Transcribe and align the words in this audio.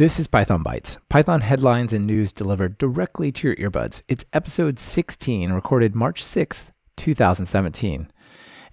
This 0.00 0.18
is 0.18 0.28
Python 0.28 0.64
Bytes, 0.64 0.96
Python 1.10 1.42
headlines 1.42 1.92
and 1.92 2.06
news 2.06 2.32
delivered 2.32 2.78
directly 2.78 3.30
to 3.32 3.48
your 3.48 3.56
earbuds. 3.56 4.00
It's 4.08 4.24
episode 4.32 4.78
16, 4.78 5.52
recorded 5.52 5.94
March 5.94 6.24
6th, 6.24 6.70
2017. 6.96 8.10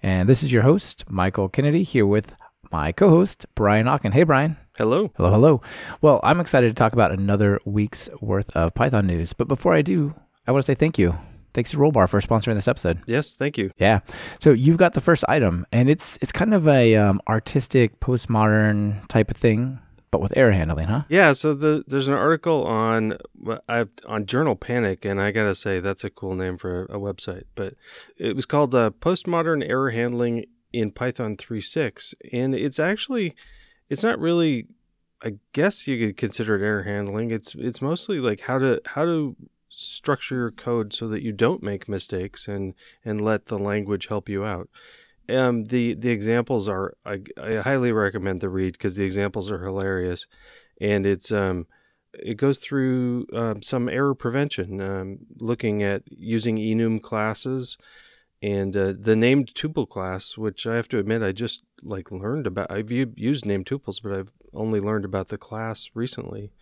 And 0.02 0.26
this 0.26 0.42
is 0.42 0.54
your 0.54 0.62
host, 0.62 1.04
Michael 1.10 1.50
Kennedy, 1.50 1.82
here 1.82 2.06
with 2.06 2.34
my 2.72 2.92
co 2.92 3.10
host, 3.10 3.44
Brian 3.54 3.84
Ocken. 3.84 4.14
Hey, 4.14 4.22
Brian. 4.22 4.56
Hello. 4.78 5.12
Hello, 5.18 5.30
hello. 5.30 5.60
Well, 6.00 6.18
I'm 6.22 6.40
excited 6.40 6.68
to 6.68 6.74
talk 6.74 6.94
about 6.94 7.12
another 7.12 7.60
week's 7.66 8.08
worth 8.22 8.50
of 8.56 8.72
Python 8.72 9.06
news. 9.06 9.34
But 9.34 9.48
before 9.48 9.74
I 9.74 9.82
do, 9.82 10.14
I 10.46 10.52
want 10.52 10.64
to 10.64 10.72
say 10.72 10.76
thank 10.76 10.98
you. 10.98 11.14
Thanks 11.52 11.72
to 11.72 11.76
Rollbar 11.76 12.08
for 12.08 12.22
sponsoring 12.22 12.54
this 12.54 12.68
episode. 12.68 13.02
Yes, 13.06 13.34
thank 13.34 13.58
you. 13.58 13.70
Yeah. 13.76 14.00
So 14.40 14.52
you've 14.52 14.78
got 14.78 14.94
the 14.94 15.02
first 15.02 15.26
item, 15.28 15.66
and 15.72 15.90
it's 15.90 16.18
it's 16.22 16.32
kind 16.32 16.54
of 16.54 16.66
a 16.66 16.96
um, 16.96 17.20
artistic, 17.28 18.00
postmodern 18.00 19.06
type 19.08 19.30
of 19.30 19.36
thing 19.36 19.80
but 20.10 20.20
with 20.20 20.36
error 20.36 20.52
handling, 20.52 20.86
huh? 20.86 21.02
Yeah. 21.08 21.32
So 21.32 21.54
the, 21.54 21.84
there's 21.86 22.08
an 22.08 22.14
article 22.14 22.64
on 22.64 23.18
on 24.06 24.26
Journal 24.26 24.56
Panic, 24.56 25.04
and 25.04 25.20
I 25.20 25.30
gotta 25.30 25.54
say 25.54 25.80
that's 25.80 26.04
a 26.04 26.10
cool 26.10 26.34
name 26.34 26.58
for 26.58 26.84
a, 26.86 26.96
a 26.96 27.00
website. 27.00 27.44
But 27.54 27.74
it 28.16 28.34
was 28.34 28.46
called 28.46 28.74
uh, 28.74 28.90
"Postmodern 29.00 29.68
Error 29.68 29.90
Handling 29.90 30.46
in 30.72 30.90
Python 30.90 31.36
3.6," 31.36 32.14
and 32.32 32.54
it's 32.54 32.78
actually 32.78 33.34
it's 33.88 34.02
not 34.02 34.18
really. 34.18 34.66
I 35.20 35.38
guess 35.52 35.88
you 35.88 36.06
could 36.06 36.16
consider 36.16 36.54
it 36.54 36.64
error 36.64 36.84
handling. 36.84 37.32
It's 37.32 37.54
it's 37.56 37.82
mostly 37.82 38.20
like 38.20 38.40
how 38.42 38.58
to 38.58 38.80
how 38.86 39.04
to 39.04 39.34
structure 39.68 40.36
your 40.36 40.50
code 40.50 40.92
so 40.92 41.08
that 41.08 41.22
you 41.22 41.32
don't 41.32 41.62
make 41.62 41.88
mistakes 41.88 42.46
and 42.46 42.74
and 43.04 43.20
let 43.20 43.46
the 43.46 43.58
language 43.58 44.06
help 44.06 44.28
you 44.28 44.44
out 44.44 44.68
um, 45.28 45.64
the 45.64 45.94
the 45.94 46.10
examples 46.10 46.68
are 46.68 46.94
I, 47.04 47.22
I 47.40 47.54
highly 47.56 47.92
recommend 47.92 48.40
the 48.40 48.48
read 48.48 48.72
because 48.72 48.96
the 48.96 49.04
examples 49.04 49.50
are 49.50 49.64
hilarious, 49.64 50.26
and 50.80 51.06
it's 51.06 51.30
um 51.32 51.66
it 52.14 52.36
goes 52.36 52.58
through 52.58 53.26
um, 53.34 53.62
some 53.62 53.88
error 53.88 54.14
prevention, 54.14 54.80
um, 54.80 55.18
looking 55.38 55.82
at 55.82 56.02
using 56.06 56.56
enum 56.56 57.02
classes 57.02 57.76
and 58.42 58.76
uh, 58.76 58.94
the 58.98 59.16
named 59.16 59.52
tuple 59.54 59.88
class, 59.88 60.36
which 60.36 60.66
I 60.66 60.76
have 60.76 60.88
to 60.88 60.98
admit 60.98 61.22
I 61.22 61.32
just 61.32 61.62
like 61.82 62.10
learned 62.10 62.46
about. 62.46 62.70
I've 62.70 62.90
used 62.90 63.44
named 63.44 63.66
tuples, 63.66 64.00
but 64.02 64.16
I've 64.16 64.32
only 64.54 64.80
learned 64.80 65.04
about 65.04 65.28
the 65.28 65.38
class 65.38 65.90
recently, 65.94 66.52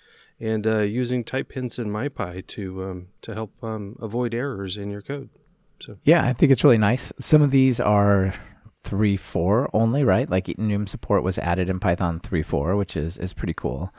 and 0.40 0.66
uh, 0.66 0.80
using 0.80 1.22
type 1.22 1.52
hints 1.52 1.78
in 1.78 1.88
MyPy 1.88 2.46
to 2.48 2.84
um, 2.84 3.08
to 3.22 3.34
help 3.34 3.52
um, 3.62 3.96
avoid 4.00 4.34
errors 4.34 4.76
in 4.76 4.90
your 4.90 5.02
code. 5.02 5.28
So 5.80 5.98
yeah, 6.04 6.24
I 6.24 6.32
think 6.32 6.50
it's 6.50 6.64
really 6.64 6.78
nice. 6.78 7.12
Some 7.18 7.42
of 7.42 7.50
these 7.50 7.78
are 7.78 8.34
3.4 8.86 9.70
only, 9.72 10.04
right? 10.04 10.30
Like 10.30 10.46
enum 10.46 10.88
support 10.88 11.22
was 11.22 11.38
added 11.38 11.68
in 11.68 11.80
Python 11.80 12.20
3.4, 12.20 12.78
which 12.78 12.96
is 12.96 13.18
is 13.18 13.34
pretty 13.34 13.54
cool. 13.54 13.92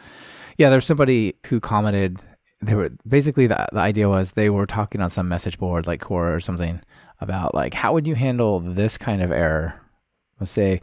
Yeah, 0.58 0.70
there's 0.70 0.86
somebody 0.86 1.36
who 1.48 1.60
commented. 1.60 2.20
They 2.62 2.74
were 2.74 2.90
basically 3.08 3.48
the 3.48 3.68
the 3.72 3.80
idea 3.80 4.10
was 4.10 4.32
they 4.32 4.50
were 4.50 4.66
talking 4.66 5.02
on 5.02 5.10
some 5.10 5.28
message 5.28 5.60
board 5.60 5.86
like 5.86 6.02
Quora 6.02 6.36
or 6.36 6.40
something 6.40 6.82
about 7.20 7.54
like 7.54 7.74
how 7.74 7.94
would 7.94 8.08
you 8.08 8.16
handle 8.16 8.60
this 8.60 8.98
kind 8.98 9.22
of 9.22 9.32
error? 9.32 9.80
Let's 10.40 10.52
say 10.52 10.82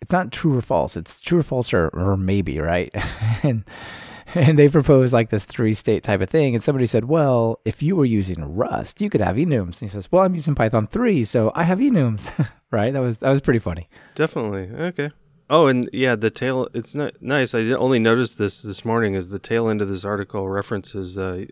it's 0.00 0.12
not 0.12 0.32
true 0.32 0.56
or 0.56 0.62
false. 0.62 0.96
It's 0.96 1.20
true 1.20 1.40
or 1.40 1.42
false 1.42 1.72
or, 1.72 1.88
or 1.88 2.16
maybe, 2.16 2.58
right? 2.58 2.90
and 3.42 3.64
and 4.34 4.58
they 4.58 4.68
proposed 4.68 5.12
like 5.12 5.30
this 5.30 5.44
three 5.44 5.74
state 5.74 6.02
type 6.02 6.20
of 6.20 6.30
thing. 6.30 6.54
And 6.54 6.62
somebody 6.62 6.86
said, 6.86 7.04
well, 7.04 7.60
if 7.64 7.82
you 7.82 7.96
were 7.96 8.04
using 8.04 8.56
Rust, 8.56 9.00
you 9.00 9.10
could 9.10 9.20
have 9.20 9.36
enums. 9.36 9.80
And 9.80 9.80
he 9.80 9.88
says, 9.88 10.10
well, 10.10 10.24
I'm 10.24 10.34
using 10.34 10.54
Python 10.54 10.86
3, 10.86 11.24
so 11.24 11.52
I 11.54 11.64
have 11.64 11.78
enums. 11.78 12.30
right? 12.70 12.92
That 12.92 13.00
was 13.00 13.18
that 13.20 13.30
was 13.30 13.40
pretty 13.40 13.58
funny. 13.58 13.88
Definitely. 14.14 14.70
Okay. 14.86 15.10
Oh, 15.48 15.66
and 15.66 15.88
yeah, 15.92 16.14
the 16.14 16.30
tail. 16.30 16.68
It's 16.74 16.94
not 16.94 17.20
nice. 17.20 17.54
I 17.54 17.60
only 17.72 17.98
noticed 17.98 18.38
this 18.38 18.60
this 18.60 18.84
morning. 18.84 19.14
Is 19.14 19.28
the 19.28 19.38
tail 19.38 19.68
end 19.68 19.82
of 19.82 19.88
this 19.88 20.04
article 20.04 20.48
references 20.48 21.18
uh, 21.18 21.46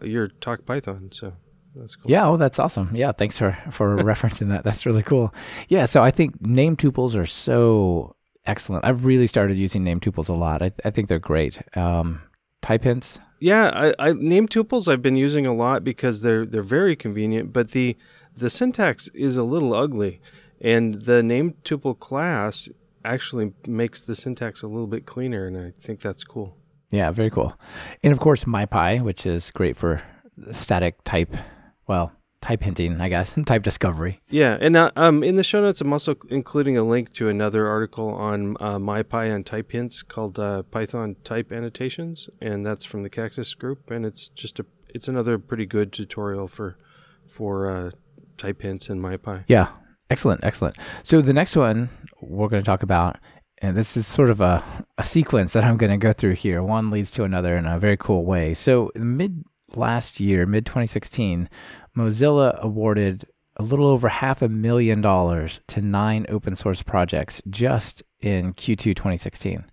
your 0.00 0.28
talk 0.28 0.64
Python? 0.64 1.10
So 1.12 1.34
that's 1.74 1.96
cool. 1.96 2.10
Yeah. 2.10 2.28
Oh, 2.28 2.36
that's 2.36 2.58
awesome. 2.58 2.90
Yeah. 2.94 3.12
Thanks 3.12 3.38
for 3.38 3.56
for 3.70 3.96
referencing 3.98 4.48
that. 4.48 4.64
That's 4.64 4.86
really 4.86 5.02
cool. 5.02 5.34
Yeah. 5.68 5.84
So 5.84 6.02
I 6.02 6.10
think 6.10 6.40
name 6.40 6.76
tuples 6.76 7.14
are 7.14 7.26
so 7.26 8.16
excellent. 8.46 8.84
I've 8.84 9.04
really 9.04 9.26
started 9.26 9.56
using 9.56 9.84
name 9.84 10.00
tuples 10.00 10.28
a 10.28 10.34
lot. 10.34 10.62
I, 10.62 10.72
I 10.84 10.90
think 10.90 11.08
they're 11.08 11.18
great. 11.18 11.60
Um, 11.76 12.22
type 12.60 12.84
hints. 12.84 13.18
Yeah, 13.40 13.70
I, 13.74 14.08
I 14.10 14.12
name 14.12 14.46
tuples 14.46 14.86
I've 14.86 15.02
been 15.02 15.16
using 15.16 15.46
a 15.46 15.54
lot 15.54 15.82
because 15.82 16.20
they're 16.20 16.46
they're 16.46 16.62
very 16.62 16.94
convenient, 16.94 17.52
but 17.52 17.72
the 17.72 17.96
the 18.36 18.50
syntax 18.50 19.08
is 19.08 19.36
a 19.36 19.42
little 19.42 19.74
ugly. 19.74 20.20
And 20.60 21.02
the 21.02 21.24
name 21.24 21.56
tuple 21.64 21.98
class 21.98 22.68
actually 23.04 23.52
makes 23.66 24.00
the 24.00 24.14
syntax 24.14 24.62
a 24.62 24.68
little 24.68 24.86
bit 24.86 25.06
cleaner, 25.06 25.44
and 25.44 25.56
I 25.58 25.72
think 25.84 26.00
that's 26.00 26.22
cool. 26.22 26.56
Yeah, 26.90 27.10
very 27.10 27.30
cool. 27.30 27.58
And 28.04 28.12
of 28.12 28.20
course, 28.20 28.44
MyPy, 28.44 29.02
which 29.02 29.26
is 29.26 29.50
great 29.50 29.76
for 29.76 30.02
static 30.52 31.02
type, 31.02 31.34
well, 31.88 32.12
type 32.42 32.62
hinting, 32.62 33.00
I 33.00 33.08
guess, 33.08 33.36
and 33.36 33.46
type 33.46 33.62
discovery. 33.62 34.20
Yeah, 34.28 34.58
and 34.60 34.76
uh, 34.76 34.90
um, 34.96 35.22
in 35.22 35.36
the 35.36 35.44
show 35.44 35.62
notes, 35.62 35.80
I'm 35.80 35.92
also 35.92 36.16
including 36.28 36.76
a 36.76 36.82
link 36.82 37.12
to 37.14 37.28
another 37.28 37.66
article 37.66 38.10
on 38.10 38.56
uh, 38.60 38.78
MyPy 38.78 39.34
and 39.34 39.46
type 39.46 39.72
hints 39.72 40.02
called 40.02 40.38
uh, 40.38 40.62
Python 40.64 41.16
Type 41.24 41.50
Annotations, 41.50 42.28
and 42.40 42.66
that's 42.66 42.84
from 42.84 43.02
the 43.02 43.10
Caktus 43.10 43.56
Group, 43.56 43.90
and 43.90 44.04
it's 44.04 44.28
just 44.28 44.60
a 44.60 44.66
it's 44.94 45.08
another 45.08 45.38
pretty 45.38 45.64
good 45.64 45.90
tutorial 45.90 46.48
for 46.48 46.76
for 47.26 47.70
uh, 47.70 47.90
type 48.36 48.60
hints 48.60 48.90
in 48.90 49.00
MyPy. 49.00 49.44
Yeah, 49.48 49.68
Excellent, 50.12 50.44
excellent. 50.44 50.76
So 51.04 51.22
the 51.22 51.32
next 51.32 51.56
one 51.56 51.88
we're 52.20 52.48
going 52.48 52.62
to 52.62 52.66
talk 52.66 52.82
about, 52.82 53.16
and 53.62 53.74
this 53.74 53.96
is 53.96 54.06
sort 54.06 54.28
of 54.28 54.42
a, 54.42 54.62
a 54.98 55.02
sequence 55.02 55.54
that 55.54 55.64
I'm 55.64 55.78
going 55.78 55.90
to 55.90 55.96
go 55.96 56.12
through 56.12 56.34
here. 56.34 56.62
One 56.62 56.90
leads 56.90 57.10
to 57.12 57.24
another 57.24 57.56
in 57.56 57.64
a 57.64 57.78
very 57.78 57.96
cool 57.96 58.26
way. 58.26 58.52
So 58.52 58.92
mid 58.94 59.42
last 59.74 60.20
year, 60.20 60.44
mid 60.44 60.66
2016, 60.66 61.48
Mozilla 61.96 62.58
awarded 62.60 63.26
a 63.56 63.62
little 63.62 63.86
over 63.86 64.08
half 64.08 64.42
a 64.42 64.48
million 64.48 65.00
dollars 65.00 65.60
to 65.68 65.80
nine 65.80 66.26
open 66.28 66.56
source 66.56 66.82
projects 66.82 67.42
just 67.50 68.02
in 68.20 68.54
Q2 68.54 68.96
2016. 68.96 69.64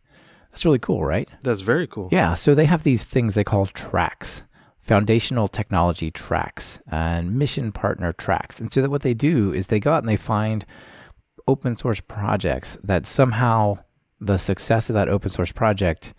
That's 0.52 0.66
really 0.66 0.80
cool, 0.80 1.06
right? 1.06 1.30
That's 1.44 1.62
very 1.62 1.88
cool. 1.88 2.10
Yeah. 2.12 2.34
So 2.34 2.54
they 2.54 2.66
have 2.66 2.84
these 2.84 3.04
things 3.04 3.36
they 3.36 3.44
call 3.44 3.66
tracks 3.68 4.44
foundational 4.90 5.48
technology 5.48 6.10
tracks 6.10 6.80
and 6.92 7.38
mission 7.38 7.72
partner 7.72 8.12
tracks. 8.12 8.60
And 8.60 8.74
so 8.74 8.82
that 8.82 8.90
what 8.90 9.04
they 9.04 9.14
do 9.14 9.54
is 9.54 9.68
they 9.68 9.80
go 9.80 9.94
out 9.94 10.02
and 10.02 10.10
they 10.10 10.16
find 10.16 10.66
open 11.48 11.76
source 11.76 12.02
projects 12.02 12.76
that 12.84 13.06
somehow 13.06 13.78
the 14.20 14.38
success 14.38 14.90
of 14.90 14.96
that 14.96 15.08
open 15.08 15.30
source 15.30 15.52
project 15.52 16.16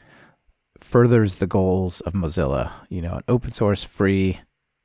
furthers 0.78 1.34
the 1.34 1.48
goals 1.48 2.00
of 2.02 2.12
Mozilla, 2.12 2.70
you 2.88 3.02
know, 3.02 3.14
an 3.14 3.24
open 3.26 3.50
source 3.50 3.82
free 3.82 4.38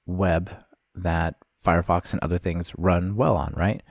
web 0.08 0.50
that 0.95 1.35
Firefox 1.66 2.11
and 2.11 2.22
other 2.22 2.38
things 2.38 2.73
run 2.78 3.16
well 3.16 3.35
on, 3.35 3.53
right? 3.56 3.81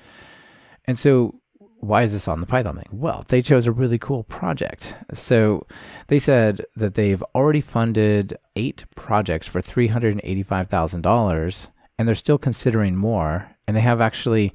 And 0.84 0.98
so 0.98 1.40
why 1.80 2.02
is 2.02 2.12
this 2.12 2.28
on 2.28 2.40
the 2.40 2.46
Python 2.46 2.76
thing? 2.76 2.88
Well, 2.90 3.24
they 3.28 3.42
chose 3.42 3.66
a 3.66 3.72
really 3.72 3.98
cool 3.98 4.24
project. 4.24 4.94
So 5.12 5.66
they 6.08 6.18
said 6.18 6.64
that 6.76 6.94
they've 6.94 7.22
already 7.34 7.60
funded 7.60 8.38
eight 8.56 8.84
projects 8.94 9.46
for 9.46 9.60
$385,000 9.60 11.68
and 11.98 12.08
they're 12.08 12.14
still 12.14 12.38
considering 12.38 12.96
more. 12.96 13.50
And 13.66 13.76
they 13.76 13.82
have 13.82 14.00
actually 14.00 14.54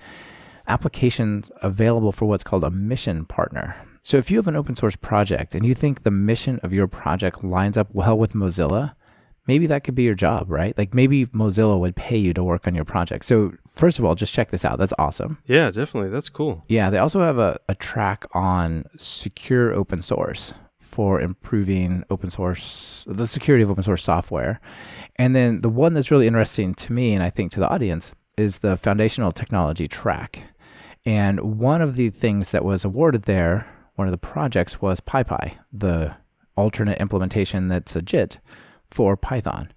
applications 0.67 1.51
available 1.61 2.11
for 2.11 2.25
what's 2.25 2.43
called 2.43 2.63
a 2.63 2.71
mission 2.71 3.25
partner. 3.25 3.75
So 4.01 4.17
if 4.17 4.31
you 4.31 4.37
have 4.37 4.47
an 4.47 4.55
open 4.55 4.75
source 4.75 4.95
project 4.95 5.53
and 5.53 5.65
you 5.65 5.75
think 5.75 6.03
the 6.03 6.11
mission 6.11 6.59
of 6.63 6.73
your 6.73 6.87
project 6.87 7.43
lines 7.43 7.77
up 7.77 7.89
well 7.93 8.17
with 8.17 8.33
Mozilla, 8.33 8.95
maybe 9.49 9.65
that 9.65 9.83
could 9.83 9.95
be 9.95 10.03
your 10.03 10.13
job, 10.13 10.51
right? 10.51 10.77
Like 10.77 10.93
maybe 10.93 11.25
Mozilla 11.25 11.79
would 11.79 11.95
pay 11.95 12.17
you 12.17 12.35
to 12.35 12.43
work 12.43 12.67
on 12.67 12.75
your 12.75 12.85
project. 12.85 13.25
So 13.25 13.51
first 13.67 13.97
of 13.97 14.05
all, 14.05 14.13
just 14.13 14.31
check 14.31 14.51
this 14.51 14.63
out. 14.63 14.77
That's 14.77 14.93
awesome. 14.99 15.39
Yeah, 15.47 15.71
definitely. 15.71 16.11
That's 16.11 16.29
cool. 16.29 16.63
Yeah, 16.67 16.91
they 16.91 16.99
also 16.99 17.21
have 17.21 17.39
a, 17.39 17.59
a 17.67 17.73
track 17.73 18.25
on 18.33 18.85
secure 18.95 19.73
open 19.73 20.03
source 20.03 20.53
for 20.79 21.19
improving 21.19 22.03
open 22.11 22.29
source, 22.29 23.05
the 23.07 23.27
security 23.27 23.63
of 23.63 23.71
open 23.71 23.81
source 23.81 24.03
software. 24.03 24.61
And 25.15 25.35
then 25.35 25.61
the 25.61 25.69
one 25.69 25.95
that's 25.95 26.11
really 26.11 26.27
interesting 26.27 26.75
to 26.75 26.93
me, 26.93 27.15
and 27.15 27.23
I 27.23 27.31
think 27.31 27.51
to 27.53 27.59
the 27.59 27.69
audience, 27.69 28.11
is 28.37 28.59
the 28.59 28.77
foundational 28.77 29.31
technology 29.31 29.87
track. 29.87 30.43
And 31.05 31.57
one 31.57 31.81
of 31.81 31.95
the 31.95 32.11
things 32.11 32.51
that 32.51 32.63
was 32.63 32.85
awarded 32.85 33.23
there, 33.23 33.67
one 33.95 34.07
of 34.07 34.11
the 34.11 34.17
projects 34.19 34.79
was 34.79 35.01
PyPy, 35.01 35.55
the 35.73 36.15
alternate 36.55 36.99
implementation 36.99 37.67
that's 37.67 37.95
a 37.95 38.01
JIT 38.03 38.37
for 38.91 39.15
Python. 39.15 39.71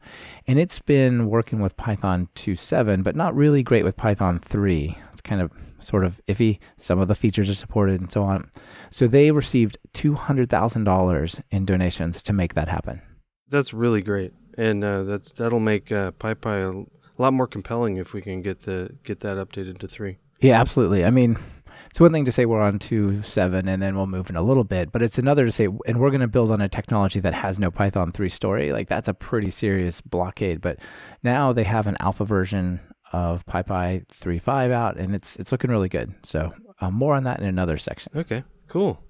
And 0.47 0.59
it's 0.59 0.79
been 0.79 1.27
working 1.29 1.61
with 1.61 1.77
Python 1.77 2.29
2.7, 2.35 3.03
but 3.03 3.17
not 3.17 3.35
really 3.35 3.63
great 3.63 3.85
with 3.85 3.97
Python 3.97 4.39
3. 4.39 4.99
It's 5.13 5.21
kind 5.21 5.41
of 5.41 5.51
sort 5.81 6.05
of 6.05 6.21
iffy. 6.29 6.59
Some 6.77 6.99
of 6.99 7.09
the 7.09 7.15
features 7.15 7.51
are 7.51 7.55
supported 7.55 8.01
and 8.01 8.11
so 8.11 8.23
on. 8.23 8.51
So 8.91 9.07
they 9.07 9.31
received 9.31 9.79
$200,000 9.95 11.43
in 11.51 11.65
donations 11.65 12.23
to 12.23 12.33
make 12.33 12.55
that 12.55 12.69
happen. 12.69 13.03
That's 13.49 13.75
really 13.75 14.03
great. 14.03 14.33
And 14.57 14.85
uh, 14.85 15.03
that's 15.05 15.33
that'll 15.33 15.61
make 15.61 15.91
uh, 15.91 16.13
PyPy 16.13 16.87
a 17.19 17.23
lot 17.23 17.33
more 17.33 17.47
compelling 17.47 17.97
if 17.97 18.13
we 18.13 18.21
can 18.21 18.43
get 18.43 18.63
the 18.63 18.95
get 19.03 19.21
that 19.21 19.37
updated 19.37 19.79
to 19.79 19.89
3. 19.89 20.19
Yeah, 20.41 20.61
absolutely. 20.61 21.05
I 21.05 21.11
mean, 21.11 21.39
it's 21.91 22.01
one 22.01 22.13
thing 22.13 22.25
to 22.25 22.33
say 22.33 22.47
we're 22.47 22.61
on 22.61 22.79
two 22.79 23.23
seven 23.23 23.69
and 23.69 23.83
then 23.83 23.97
we'll 23.97 24.07
move 24.07 24.31
in 24.31 24.37
a 24.37 24.43
little 24.43 24.65
bit, 24.65 24.93
but 24.93 25.03
it's 25.03 25.19
another 25.19 25.47
to 25.47 25.53
say, 25.53 25.69
and 25.87 26.01
we're 26.01 26.11
going 26.11 26.21
to 26.21 26.29
build 26.29 26.51
on 26.51 26.61
a 26.61 26.69
technology 26.69 27.21
that 27.21 27.35
has 27.35 27.59
no 27.59 27.71
Python 27.71 28.13
3 28.13 28.29
story. 28.29 28.73
Like 28.73 28.89
that's 28.89 29.09
a 29.09 29.15
pretty 29.15 29.51
serious 29.51 30.01
blockade. 30.01 30.61
But 30.61 30.79
now 31.23 31.53
they 31.53 31.65
have 31.65 31.87
an 31.87 31.97
alpha 32.01 32.25
version 32.25 32.81
of 33.13 33.45
PyPy 33.47 34.07
3.5 34.07 34.71
out, 34.73 34.97
and 34.97 35.15
it's 35.15 35.37
it's 35.37 35.53
looking 35.53 35.71
really 35.71 35.89
good. 35.89 36.15
So 36.23 36.53
uh, 36.81 36.91
more 36.91 37.15
on 37.15 37.25
that 37.25 37.41
in 37.41 37.47
another 37.47 37.77
section. 37.79 38.13
Okay, 38.17 38.45
cool. 38.69 39.03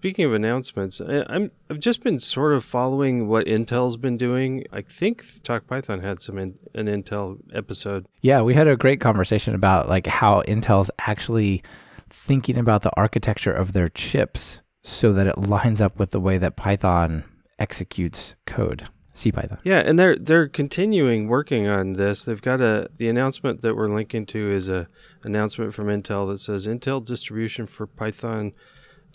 Speaking 0.00 0.24
of 0.24 0.32
announcements, 0.32 0.98
I'm 0.98 1.50
I've 1.68 1.78
just 1.78 2.02
been 2.02 2.20
sort 2.20 2.54
of 2.54 2.64
following 2.64 3.28
what 3.28 3.44
Intel's 3.44 3.98
been 3.98 4.16
doing. 4.16 4.64
I 4.72 4.80
think 4.80 5.42
Talk 5.42 5.66
Python 5.66 6.00
had 6.00 6.22
some 6.22 6.38
in, 6.38 6.58
an 6.74 6.86
Intel 6.86 7.36
episode. 7.52 8.06
Yeah, 8.22 8.40
we 8.40 8.54
had 8.54 8.66
a 8.66 8.78
great 8.78 8.98
conversation 8.98 9.54
about 9.54 9.90
like 9.90 10.06
how 10.06 10.40
Intel's 10.48 10.90
actually 11.00 11.62
thinking 12.08 12.56
about 12.56 12.80
the 12.80 12.90
architecture 12.96 13.52
of 13.52 13.74
their 13.74 13.90
chips 13.90 14.60
so 14.82 15.12
that 15.12 15.26
it 15.26 15.36
lines 15.36 15.82
up 15.82 15.98
with 15.98 16.12
the 16.12 16.20
way 16.20 16.38
that 16.38 16.56
Python 16.56 17.22
executes 17.58 18.36
code. 18.46 18.88
C 19.12 19.30
Python. 19.30 19.58
Yeah, 19.64 19.80
and 19.80 19.98
they're 19.98 20.16
they're 20.16 20.48
continuing 20.48 21.28
working 21.28 21.66
on 21.66 21.92
this. 21.92 22.24
They've 22.24 22.40
got 22.40 22.62
a 22.62 22.88
the 22.96 23.10
announcement 23.10 23.60
that 23.60 23.76
we're 23.76 23.88
linking 23.88 24.24
to 24.28 24.50
is 24.50 24.66
a 24.66 24.88
announcement 25.22 25.74
from 25.74 25.88
Intel 25.88 26.26
that 26.32 26.38
says 26.38 26.66
Intel 26.66 27.04
distribution 27.04 27.66
for 27.66 27.86
Python 27.86 28.54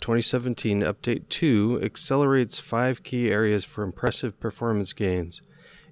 2017 0.00 0.82
Update 0.82 1.28
2 1.28 1.80
accelerates 1.82 2.58
five 2.58 3.02
key 3.02 3.30
areas 3.30 3.64
for 3.64 3.82
impressive 3.82 4.38
performance 4.38 4.92
gains. 4.92 5.42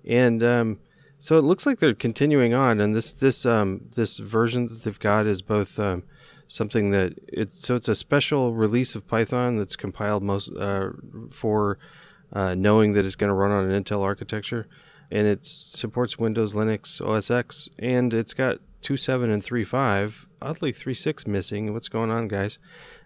And 0.07 0.43
um, 0.43 0.79
so 1.25 1.39
it 1.39 1.43
looks 1.43 1.65
like 1.65 1.79
they're 1.79 1.95
continuing 1.95 2.53
on, 2.53 2.81
and 2.81 2.95
this 2.95 3.15
this 3.15 3.47
um, 3.47 3.89
this 3.95 4.19
version 4.19 4.69
that 4.69 4.83
they've 4.83 4.99
got 4.99 5.27
is 5.27 5.41
both 5.41 5.79
um, 5.79 6.03
something 6.47 6.91
that 6.91 7.15
it's 7.29 7.67
so 7.67 7.75
it's 7.75 7.89
a 7.89 7.95
special 7.95 8.53
release 8.53 8.95
of 8.95 9.09
Python 9.09 9.57
that's 9.57 9.77
compiled 9.77 10.23
most 10.23 10.51
uh, 10.55 10.91
for 11.31 11.79
uh, 12.33 12.55
knowing 12.55 12.93
that 12.93 13.07
it's 13.07 13.17
going 13.17 13.31
to 13.31 13.35
run 13.35 13.51
on 13.51 13.71
an 13.71 13.83
Intel 13.83 14.03
architecture, 14.03 14.67
and 15.11 15.27
it 15.27 15.47
supports 15.47 16.19
Windows, 16.19 16.53
Linux, 16.53 17.01
OS 17.01 17.31
X, 17.31 17.71
and 17.79 18.13
it's 18.13 18.35
got 18.35 18.59
2.7 18.83 19.33
and 19.33 19.43
3.5. 19.43 20.27
Oddly, 20.43 20.75
3.6 20.75 21.27
missing. 21.27 21.73
What's 21.73 21.89
going 21.89 22.11
on, 22.11 22.29
guys? 22.29 22.59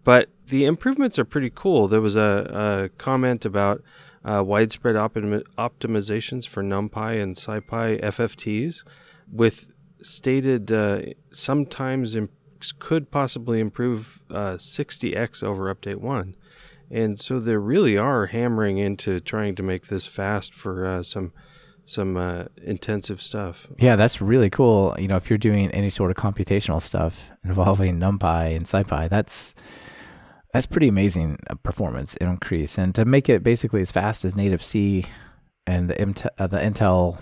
But 0.04 0.28
the 0.46 0.64
improvements 0.64 1.18
are 1.18 1.24
pretty 1.24 1.50
cool. 1.54 1.88
There 1.88 2.00
was 2.00 2.16
a, 2.16 2.90
a 2.90 2.98
comment 2.98 3.44
about 3.44 3.82
uh, 4.24 4.42
widespread 4.44 4.96
optim- 4.96 5.44
optimizations 5.56 6.46
for 6.46 6.62
NumPy 6.62 7.22
and 7.22 7.36
SciPy 7.36 8.00
FFTs, 8.02 8.84
with 9.30 9.66
stated 10.02 10.70
uh, 10.72 11.00
sometimes 11.30 12.14
imp- 12.14 12.32
could 12.78 13.10
possibly 13.10 13.60
improve 13.60 14.20
uh, 14.30 14.54
60x 14.54 15.42
over 15.42 15.72
Update 15.74 15.96
1. 15.96 16.36
And 16.90 17.20
so 17.20 17.38
they 17.38 17.56
really 17.56 17.98
are 17.98 18.26
hammering 18.26 18.78
into 18.78 19.20
trying 19.20 19.54
to 19.56 19.62
make 19.62 19.88
this 19.88 20.06
fast 20.06 20.54
for 20.54 20.86
uh, 20.86 21.02
some 21.02 21.32
some 21.88 22.16
uh, 22.16 22.44
intensive 22.62 23.22
stuff. 23.22 23.66
Yeah, 23.78 23.96
that's 23.96 24.20
really 24.20 24.50
cool. 24.50 24.94
You 24.98 25.08
know, 25.08 25.16
if 25.16 25.30
you're 25.30 25.38
doing 25.38 25.70
any 25.70 25.88
sort 25.88 26.10
of 26.10 26.16
computational 26.16 26.82
stuff 26.82 27.30
involving 27.44 27.98
NumPy 27.98 28.54
and 28.54 28.64
SciPy, 28.64 29.08
that's 29.08 29.54
that's 30.52 30.66
pretty 30.66 30.88
amazing 30.88 31.38
uh, 31.48 31.54
performance 31.56 32.16
increase, 32.16 32.78
and 32.78 32.94
to 32.94 33.04
make 33.04 33.28
it 33.28 33.42
basically 33.42 33.80
as 33.80 33.90
fast 33.90 34.24
as 34.24 34.36
native 34.36 34.62
C 34.62 35.04
and 35.66 35.90
the, 35.90 35.94
Intel, 35.94 36.28
uh, 36.38 36.46
the 36.46 36.58
Intel 36.58 37.18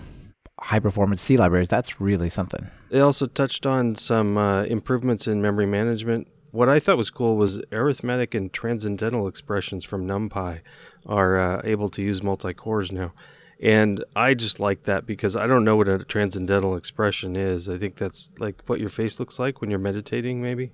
high 0.59 0.79
performance 0.79 1.21
C 1.21 1.37
libraries, 1.37 1.67
that's 1.67 2.01
really 2.01 2.29
something. 2.29 2.67
They 2.89 2.99
also 2.99 3.27
touched 3.27 3.65
on 3.65 3.95
some 3.95 4.37
uh, 4.37 4.63
improvements 4.63 5.27
in 5.27 5.41
memory 5.41 5.65
management. 5.65 6.27
What 6.51 6.69
I 6.69 6.79
thought 6.79 6.97
was 6.97 7.09
cool 7.09 7.35
was 7.35 7.61
arithmetic 7.71 8.33
and 8.33 8.51
transcendental 8.51 9.27
expressions 9.27 9.85
from 9.85 10.07
NumPy 10.07 10.61
are 11.05 11.37
uh, 11.39 11.61
able 11.63 11.89
to 11.89 12.01
use 12.01 12.23
multi 12.23 12.53
cores 12.53 12.91
now. 12.91 13.13
And 13.59 14.03
I 14.15 14.33
just 14.35 14.59
like 14.59 14.83
that 14.83 15.05
because 15.05 15.35
I 15.35 15.47
don't 15.47 15.63
know 15.63 15.75
what 15.75 15.87
a 15.87 16.03
transcendental 16.03 16.75
expression 16.75 17.35
is. 17.35 17.67
I 17.67 17.77
think 17.77 17.95
that's 17.95 18.31
like 18.37 18.61
what 18.67 18.79
your 18.79 18.89
face 18.89 19.19
looks 19.19 19.39
like 19.39 19.61
when 19.61 19.69
you're 19.69 19.79
meditating, 19.79 20.41
maybe. 20.41 20.71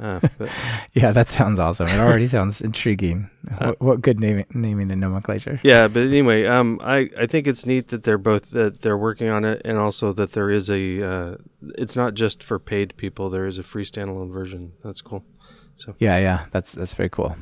Uh, 0.00 0.20
yeah, 0.94 1.12
that 1.12 1.28
sounds 1.28 1.58
awesome. 1.58 1.86
It 1.86 1.98
already 1.98 2.26
sounds 2.28 2.60
intriguing. 2.60 3.28
Uh, 3.50 3.66
what, 3.66 3.80
what, 3.80 4.00
good 4.00 4.18
naming, 4.18 4.46
naming 4.54 4.90
and 4.90 5.00
nomenclature. 5.00 5.60
Yeah, 5.62 5.88
but 5.88 6.04
anyway, 6.04 6.46
um, 6.46 6.80
I, 6.82 7.10
I 7.18 7.26
think 7.26 7.46
it's 7.46 7.66
neat 7.66 7.88
that 7.88 8.04
they're 8.04 8.18
both 8.18 8.50
that 8.50 8.80
they're 8.80 8.96
working 8.96 9.28
on 9.28 9.44
it, 9.44 9.60
and 9.64 9.78
also 9.78 10.12
that 10.14 10.32
there 10.32 10.50
is 10.50 10.70
a. 10.70 11.02
Uh, 11.02 11.36
it's 11.76 11.96
not 11.96 12.14
just 12.14 12.42
for 12.42 12.58
paid 12.58 12.96
people. 12.96 13.28
There 13.28 13.46
is 13.46 13.58
a 13.58 13.62
free 13.62 13.84
standalone 13.84 14.32
version. 14.32 14.72
That's 14.82 15.02
cool. 15.02 15.24
So 15.76 15.94
yeah, 15.98 16.18
yeah, 16.18 16.46
that's 16.50 16.72
that's 16.72 16.94
very 16.94 17.10
cool. 17.10 17.36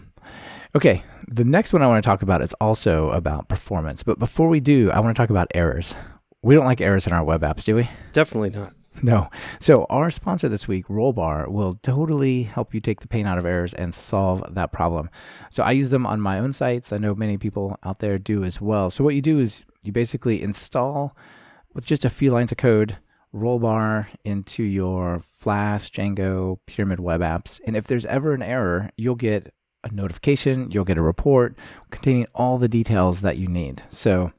Okay, 0.76 1.02
the 1.26 1.44
next 1.44 1.72
one 1.72 1.82
I 1.82 1.86
want 1.86 2.02
to 2.02 2.06
talk 2.06 2.22
about 2.22 2.42
is 2.42 2.52
also 2.60 3.10
about 3.10 3.48
performance. 3.48 4.02
But 4.02 4.18
before 4.18 4.48
we 4.48 4.60
do, 4.60 4.90
I 4.90 5.00
want 5.00 5.16
to 5.16 5.20
talk 5.20 5.30
about 5.30 5.50
errors. 5.54 5.94
We 6.42 6.54
don't 6.54 6.66
like 6.66 6.80
errors 6.80 7.06
in 7.06 7.12
our 7.12 7.24
web 7.24 7.42
apps, 7.42 7.64
do 7.64 7.74
we? 7.74 7.88
Definitely 8.12 8.50
not. 8.50 8.74
No. 9.02 9.30
So, 9.60 9.86
our 9.88 10.10
sponsor 10.10 10.48
this 10.48 10.66
week, 10.66 10.86
Rollbar, 10.88 11.48
will 11.48 11.78
totally 11.82 12.42
help 12.42 12.74
you 12.74 12.80
take 12.80 13.00
the 13.00 13.08
pain 13.08 13.26
out 13.26 13.38
of 13.38 13.46
errors 13.46 13.72
and 13.72 13.94
solve 13.94 14.42
that 14.54 14.72
problem. 14.72 15.08
So, 15.50 15.62
I 15.62 15.70
use 15.70 15.90
them 15.90 16.06
on 16.06 16.20
my 16.20 16.38
own 16.38 16.52
sites. 16.52 16.92
I 16.92 16.98
know 16.98 17.14
many 17.14 17.38
people 17.38 17.78
out 17.84 18.00
there 18.00 18.18
do 18.18 18.44
as 18.44 18.60
well. 18.60 18.90
So, 18.90 19.04
what 19.04 19.14
you 19.14 19.22
do 19.22 19.38
is 19.38 19.64
you 19.84 19.92
basically 19.92 20.42
install 20.42 21.16
with 21.74 21.84
just 21.84 22.04
a 22.04 22.10
few 22.10 22.30
lines 22.30 22.50
of 22.50 22.58
code 22.58 22.98
Rollbar 23.34 24.06
into 24.24 24.62
your 24.62 25.22
Flask, 25.38 25.92
Django, 25.92 26.58
Pyramid 26.66 26.98
web 26.98 27.20
apps. 27.20 27.60
And 27.64 27.76
if 27.76 27.86
there's 27.86 28.06
ever 28.06 28.32
an 28.32 28.42
error, 28.42 28.90
you'll 28.96 29.14
get 29.14 29.52
a 29.92 29.94
notification, 29.94 30.70
you'll 30.70 30.84
get 30.84 30.98
a 30.98 31.02
report 31.02 31.56
containing 31.90 32.26
all 32.34 32.58
the 32.58 32.68
details 32.68 33.20
that 33.20 33.38
you 33.38 33.48
need. 33.48 33.82
So 33.90 34.32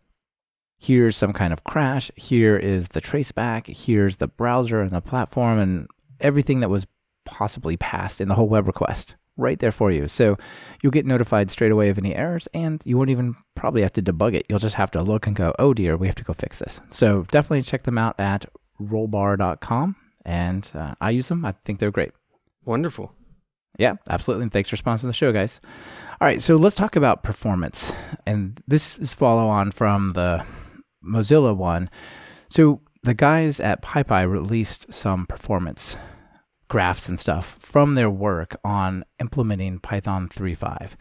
here's 0.77 1.15
some 1.15 1.33
kind 1.33 1.53
of 1.53 1.63
crash, 1.63 2.11
here 2.15 2.57
is 2.57 2.89
the 2.89 3.01
traceback, 3.01 3.67
here's 3.67 4.17
the 4.17 4.27
browser 4.27 4.81
and 4.81 4.91
the 4.91 5.01
platform 5.01 5.59
and 5.59 5.87
everything 6.19 6.61
that 6.61 6.69
was 6.69 6.87
possibly 7.25 7.77
passed 7.77 8.21
in 8.21 8.27
the 8.27 8.35
whole 8.35 8.47
web 8.47 8.67
request 8.67 9.15
right 9.37 9.59
there 9.59 9.71
for 9.71 9.91
you. 9.91 10.07
So 10.07 10.37
you'll 10.81 10.91
get 10.91 11.05
notified 11.05 11.49
straight 11.49 11.71
away 11.71 11.89
of 11.89 11.97
any 11.97 12.15
errors 12.15 12.47
and 12.53 12.81
you 12.85 12.97
won't 12.97 13.09
even 13.09 13.35
probably 13.55 13.81
have 13.81 13.93
to 13.93 14.01
debug 14.01 14.35
it. 14.35 14.45
You'll 14.49 14.59
just 14.59 14.75
have 14.75 14.91
to 14.91 15.01
look 15.01 15.27
and 15.27 15.35
go, 15.35 15.53
oh 15.59 15.73
dear, 15.73 15.95
we 15.97 16.07
have 16.07 16.15
to 16.15 16.23
go 16.23 16.33
fix 16.33 16.59
this. 16.59 16.81
So 16.91 17.25
definitely 17.31 17.61
check 17.61 17.83
them 17.83 17.97
out 17.97 18.19
at 18.19 18.45
rollbar.com 18.81 19.95
and 20.25 20.71
uh, 20.73 20.95
I 21.01 21.11
use 21.11 21.27
them. 21.27 21.45
I 21.45 21.53
think 21.65 21.79
they're 21.79 21.91
great. 21.91 22.11
Wonderful. 22.65 23.13
Yeah, 23.79 23.95
absolutely. 24.09 24.43
And 24.43 24.51
thanks 24.51 24.69
for 24.69 24.75
sponsoring 24.75 25.03
the 25.03 25.13
show, 25.13 25.31
guys. 25.31 25.61
All 26.21 26.27
right, 26.27 26.41
so 26.41 26.57
let's 26.57 26.75
talk 26.75 26.97
about 26.97 27.23
performance. 27.23 27.93
And 28.27 28.61
this 28.67 28.97
is 28.99 29.13
follow 29.13 29.47
on 29.47 29.71
from 29.71 30.11
the 30.11 30.45
Mozilla 31.03 31.55
one. 31.55 31.89
So 32.49 32.81
the 33.03 33.13
guys 33.13 33.61
at 33.61 33.81
PyPy 33.81 34.29
released 34.29 34.93
some 34.93 35.25
performance 35.25 35.95
graphs 36.67 37.07
and 37.07 37.17
stuff 37.19 37.55
from 37.59 37.95
their 37.95 38.09
work 38.09 38.55
on 38.65 39.05
implementing 39.19 39.79
Python 39.79 40.27
3.5. 40.27 40.91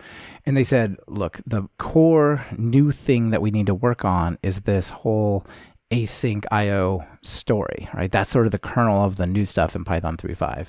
And 0.47 0.56
they 0.56 0.64
said, 0.64 0.97
look, 1.08 1.40
the 1.44 1.68
core 1.78 2.47
new 2.56 2.92
thing 2.92 3.30
that 3.30 3.42
we 3.42 3.50
need 3.50 3.66
to 3.66 3.75
work 3.75 4.04
on 4.04 4.38
is 4.42 4.61
this 4.61 4.90
whole 4.90 5.44
async 5.90 6.44
IO 6.52 7.04
story, 7.23 7.88
right? 7.92 8.11
That's 8.11 8.30
sort 8.30 8.47
of 8.47 8.52
the 8.52 8.58
kernel 8.58 9.04
of 9.04 9.16
the 9.16 9.26
new 9.26 9.44
stuff 9.44 9.75
in 9.75 9.85
Python 9.85 10.16
3.5. 10.16 10.68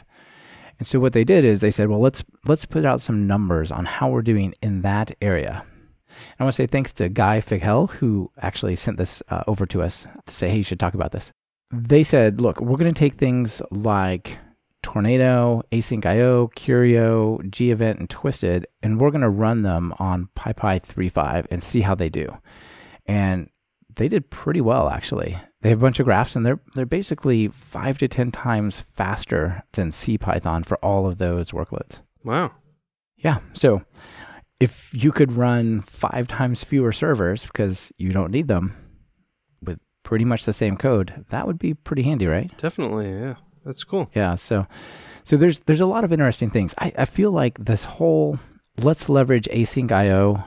And 0.79 0.88
so 0.88 1.00
what 1.00 1.13
they 1.13 1.24
did 1.24 1.45
is 1.45 1.59
they 1.59 1.71
said, 1.71 1.89
well, 1.89 2.00
let's 2.00 2.24
let's 2.45 2.65
put 2.65 2.86
out 2.86 3.01
some 3.01 3.27
numbers 3.27 3.71
on 3.71 3.86
how 3.86 4.09
we're 4.09 4.21
doing 4.21 4.53
in 4.62 4.81
that 4.81 5.15
area. 5.21 5.63
And 6.07 6.39
I 6.39 6.43
want 6.43 6.55
to 6.55 6.63
say 6.63 6.67
thanks 6.67 6.93
to 6.93 7.09
Guy 7.09 7.39
Fighel 7.41 7.88
who 7.91 8.31
actually 8.41 8.75
sent 8.75 8.98
this 8.98 9.21
uh, 9.29 9.43
over 9.45 9.65
to 9.67 9.81
us 9.81 10.07
to 10.25 10.33
say, 10.33 10.50
hey, 10.50 10.57
you 10.57 10.63
should 10.63 10.79
talk 10.79 10.93
about 10.93 11.12
this. 11.12 11.31
They 11.71 12.03
said, 12.03 12.41
look, 12.41 12.59
we're 12.59 12.77
going 12.77 12.93
to 12.93 12.98
take 13.00 13.15
things 13.15 13.62
like 13.69 14.39
Tornado, 14.81 15.62
Async 15.71 16.05
IO, 16.05 16.48
Curio, 16.48 17.39
Gevent, 17.50 18.00
and 18.00 18.09
Twisted, 18.09 18.65
and 18.81 19.00
we're 19.00 19.12
going 19.12 19.21
to 19.21 19.29
run 19.29 19.62
them 19.62 19.93
on 20.00 20.29
PyPy 20.36 20.81
3.5 20.81 21.45
and 21.51 21.62
see 21.62 21.81
how 21.81 21.93
they 21.93 22.09
do. 22.09 22.38
And 23.05 23.50
they 24.00 24.08
did 24.08 24.29
pretty 24.29 24.62
well, 24.62 24.89
actually. 24.89 25.38
They 25.62 25.70
have 25.70 25.79
a 25.79 25.82
bunch 25.82 26.00
of 26.00 26.06
graphs, 26.06 26.36
and 26.36 26.46
they're 26.46 26.60
they're 26.74 26.86
basically 26.86 27.50
five 27.50 27.98
to 28.00 28.08
ten 28.08 28.32
times 28.32 28.79
faster 28.79 29.63
than 29.74 29.91
C 29.91 30.18
Python 30.18 30.63
for 30.63 30.77
all 30.77 31.06
of 31.06 31.18
those 31.18 31.51
workloads. 31.51 32.01
Wow. 32.24 32.53
Yeah. 33.18 33.39
So 33.53 33.84
if 34.62 34.89
you 34.94 35.12
could 35.12 35.34
run 35.34 35.82
five 35.82 36.27
times 36.29 36.63
fewer 36.63 36.94
servers 36.94 37.46
because 37.46 37.91
you 37.98 38.12
don't 38.12 38.32
need 38.32 38.48
them 38.48 38.74
with 39.62 39.79
pretty 40.03 40.24
much 40.24 40.46
the 40.46 40.53
same 40.53 40.77
code, 40.77 41.25
that 41.29 41.46
would 41.46 41.60
be 41.60 41.74
pretty 41.74 42.03
handy, 42.03 42.25
right? 42.25 42.50
Definitely. 42.58 43.10
Yeah. 43.12 43.36
That's 43.65 43.84
cool. 43.84 44.10
Yeah. 44.15 44.36
So 44.36 44.65
so 45.25 45.36
there's 45.36 45.60
there's 45.60 45.82
a 45.82 45.86
lot 45.86 46.06
of 46.06 46.13
interesting 46.13 46.50
things. 46.50 46.74
I, 46.77 46.94
I 46.98 47.06
feel 47.06 47.32
like 47.32 47.60
this 47.60 47.84
whole 47.84 48.39
let's 48.82 49.10
leverage 49.10 49.50
async 49.51 49.91
IO 49.91 50.46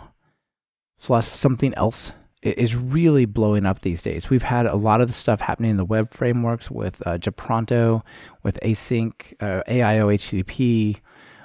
plus 1.02 1.28
something 1.28 1.74
else 1.74 2.12
is 2.42 2.74
really 2.74 3.24
blowing 3.24 3.64
up 3.64 3.80
these 3.80 4.02
days. 4.02 4.28
We've 4.28 4.42
had 4.42 4.66
a 4.66 4.74
lot 4.74 5.00
of 5.00 5.06
the 5.06 5.12
stuff 5.12 5.40
happening 5.40 5.70
in 5.70 5.76
the 5.76 5.84
web 5.84 6.10
frameworks 6.10 6.70
with 6.70 7.00
uh, 7.06 7.18
Japronto, 7.18 8.02
with 8.42 8.58
async, 8.62 9.32
uh, 9.40 9.62
AIO 9.68 10.12
HTTP, 10.12 11.00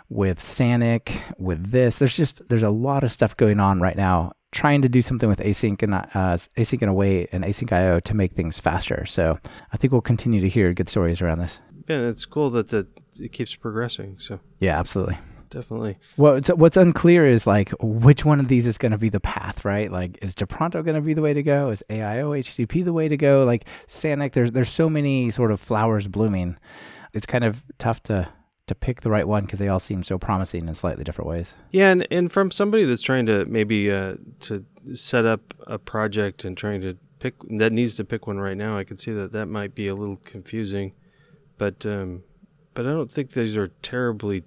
with 0.09 0.39
Sanic, 0.39 1.21
with 1.37 1.71
this. 1.71 1.99
There's 1.99 2.15
just 2.15 2.47
there's 2.49 2.63
a 2.63 2.69
lot 2.69 3.03
of 3.03 3.11
stuff 3.11 3.37
going 3.37 3.59
on 3.59 3.79
right 3.79 3.95
now, 3.95 4.33
trying 4.51 4.81
to 4.81 4.89
do 4.89 5.01
something 5.01 5.29
with 5.29 5.39
async 5.39 5.83
and 5.83 5.93
uh, 5.93 6.37
async 6.57 6.81
and 6.81 6.89
await 6.89 7.29
and 7.31 7.43
async 7.43 7.71
IO 7.71 7.99
to 7.99 8.13
make 8.15 8.33
things 8.33 8.59
faster. 8.59 9.05
So 9.05 9.39
I 9.71 9.77
think 9.77 9.91
we'll 9.91 10.01
continue 10.01 10.41
to 10.41 10.49
hear 10.49 10.73
good 10.73 10.89
stories 10.89 11.21
around 11.21 11.39
this. 11.39 11.59
Yeah, 11.87 12.07
it's 12.07 12.25
cool 12.25 12.49
that 12.51 12.69
the 12.69 12.87
it 13.19 13.31
keeps 13.31 13.55
progressing. 13.55 14.17
So 14.19 14.39
yeah, 14.59 14.79
absolutely 14.79 15.17
definitely. 15.49 15.97
Well, 16.17 16.39
what's 16.55 16.77
unclear 16.77 17.25
is 17.25 17.47
like 17.47 17.71
which 17.81 18.25
one 18.25 18.39
of 18.39 18.47
these 18.47 18.67
is 18.67 18.77
going 18.77 18.91
to 18.91 18.97
be 18.97 19.09
the 19.09 19.19
path, 19.19 19.65
right? 19.65 19.91
Like, 19.91 20.17
is 20.21 20.35
Japronto 20.35 20.83
going 20.83 20.95
to 20.95 21.01
be 21.01 21.13
the 21.13 21.21
way 21.21 21.33
to 21.33 21.43
go? 21.43 21.69
Is 21.69 21.83
AIO 21.89 22.37
HTTP 22.39 22.83
the 22.83 22.93
way 22.93 23.07
to 23.07 23.17
go? 23.17 23.43
Like 23.43 23.65
Sanic, 23.87 24.33
there's 24.33 24.51
there's 24.51 24.69
so 24.69 24.89
many 24.89 25.31
sort 25.31 25.51
of 25.51 25.59
flowers 25.59 26.07
blooming. 26.07 26.57
It's 27.13 27.25
kind 27.25 27.43
of 27.43 27.63
tough 27.77 28.03
to 28.03 28.29
to 28.67 28.75
pick 28.75 29.01
the 29.01 29.09
right 29.09 29.27
one 29.27 29.45
because 29.45 29.59
they 29.59 29.69
all 29.69 29.79
seem 29.79 30.03
so 30.03 30.17
promising 30.17 30.67
in 30.67 30.75
slightly 30.75 31.03
different 31.03 31.29
ways. 31.29 31.53
Yeah, 31.71 31.91
and, 31.91 32.05
and 32.11 32.31
from 32.31 32.51
somebody 32.51 32.83
that's 32.83 33.01
trying 33.01 33.25
to 33.27 33.45
maybe 33.45 33.89
uh, 33.89 34.15
to 34.41 34.65
set 34.93 35.25
up 35.25 35.53
a 35.65 35.79
project 35.79 36.43
and 36.43 36.55
trying 36.55 36.81
to 36.81 36.97
pick 37.19 37.35
that 37.49 37.71
needs 37.71 37.95
to 37.97 38.03
pick 38.03 38.27
one 38.27 38.39
right 38.39 38.57
now, 38.57 38.77
I 38.77 38.83
could 38.83 38.99
see 38.99 39.11
that 39.13 39.31
that 39.31 39.47
might 39.47 39.73
be 39.73 39.87
a 39.87 39.95
little 39.95 40.17
confusing, 40.17 40.93
but 41.57 41.85
um, 41.85 42.23
but 42.73 42.85
I 42.85 42.89
don't 42.89 43.11
think 43.11 43.31
these 43.31 43.57
are 43.57 43.69
terribly 43.81 44.43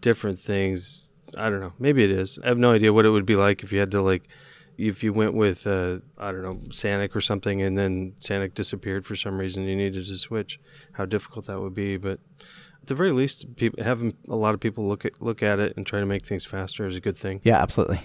different 0.00 0.38
things. 0.38 1.12
I 1.36 1.50
don't 1.50 1.60
know. 1.60 1.72
Maybe 1.78 2.04
it 2.04 2.10
is. 2.10 2.38
I 2.42 2.48
have 2.48 2.58
no 2.58 2.72
idea 2.72 2.92
what 2.92 3.04
it 3.04 3.10
would 3.10 3.26
be 3.26 3.36
like 3.36 3.62
if 3.62 3.72
you 3.72 3.80
had 3.80 3.90
to 3.92 4.02
like 4.02 4.28
if 4.78 5.02
you 5.02 5.12
went 5.12 5.34
with 5.34 5.66
uh, 5.66 5.98
I 6.18 6.32
don't 6.32 6.42
know 6.42 6.56
Sanic 6.68 7.14
or 7.16 7.20
something, 7.20 7.62
and 7.62 7.78
then 7.78 8.12
Sanic 8.20 8.54
disappeared 8.54 9.06
for 9.06 9.16
some 9.16 9.38
reason, 9.38 9.64
you 9.64 9.76
needed 9.76 10.06
to 10.06 10.18
switch. 10.18 10.60
How 10.92 11.04
difficult 11.06 11.46
that 11.46 11.60
would 11.60 11.74
be, 11.74 11.96
but 11.96 12.20
at 12.82 12.88
the 12.88 12.94
very 12.94 13.12
least, 13.12 13.56
people, 13.56 13.82
having 13.82 14.16
a 14.28 14.36
lot 14.36 14.54
of 14.54 14.60
people 14.60 14.86
look 14.86 15.04
at 15.04 15.20
look 15.20 15.42
at 15.42 15.58
it 15.58 15.76
and 15.76 15.86
try 15.86 16.00
to 16.00 16.06
make 16.06 16.26
things 16.26 16.44
faster 16.44 16.86
is 16.86 16.96
a 16.96 17.00
good 17.00 17.16
thing. 17.16 17.40
Yeah, 17.42 17.60
absolutely. 17.60 18.00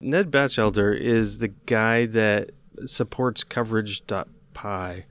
Ned 0.00 0.30
Batchelder 0.30 0.92
is 0.92 1.38
the 1.38 1.48
guy 1.48 2.06
that 2.06 2.52
supports 2.86 3.44
coverage.py, 3.44 5.04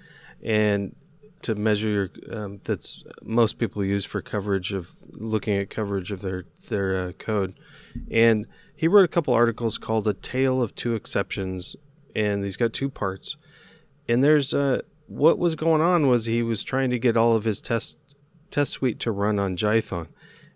and 0.44 0.96
to 1.42 1.56
measure 1.56 1.88
your 1.88 2.10
um, 2.32 2.62
that's 2.64 3.04
most 3.22 3.58
people 3.58 3.84
use 3.84 4.06
for 4.06 4.22
coverage 4.22 4.74
of 4.74 4.96
looking 5.12 5.56
at 5.58 5.70
coverage 5.70 6.12
of 6.12 6.22
their 6.22 6.46
their 6.70 7.08
uh, 7.08 7.12
code. 7.14 7.54
And 8.12 8.48
he 8.76 8.88
wrote 8.88 9.06
a 9.06 9.08
couple 9.10 9.34
articles 9.34 9.78
called 9.78 10.08
a 10.08 10.14
tale 10.14 10.62
of 10.62 10.76
two 10.76 10.96
exceptions 10.96 11.76
and 12.16 12.44
he's 12.44 12.58
got 12.58 12.74
two 12.74 12.90
parts. 12.90 13.38
And 14.08 14.24
there's 14.24 14.54
uh 14.54 14.82
what 15.08 15.40
was 15.40 15.56
going 15.56 15.82
on 15.82 16.08
was 16.08 16.26
he 16.26 16.44
was 16.44 16.64
trying 16.64 16.90
to 16.90 17.00
get 17.00 17.16
all 17.16 17.36
of 17.36 17.46
his 17.46 17.62
test 17.62 17.98
test 18.52 18.72
suite 18.72 19.00
to 19.02 19.12
run 19.12 19.40
on 19.40 19.56
Jython 19.56 20.08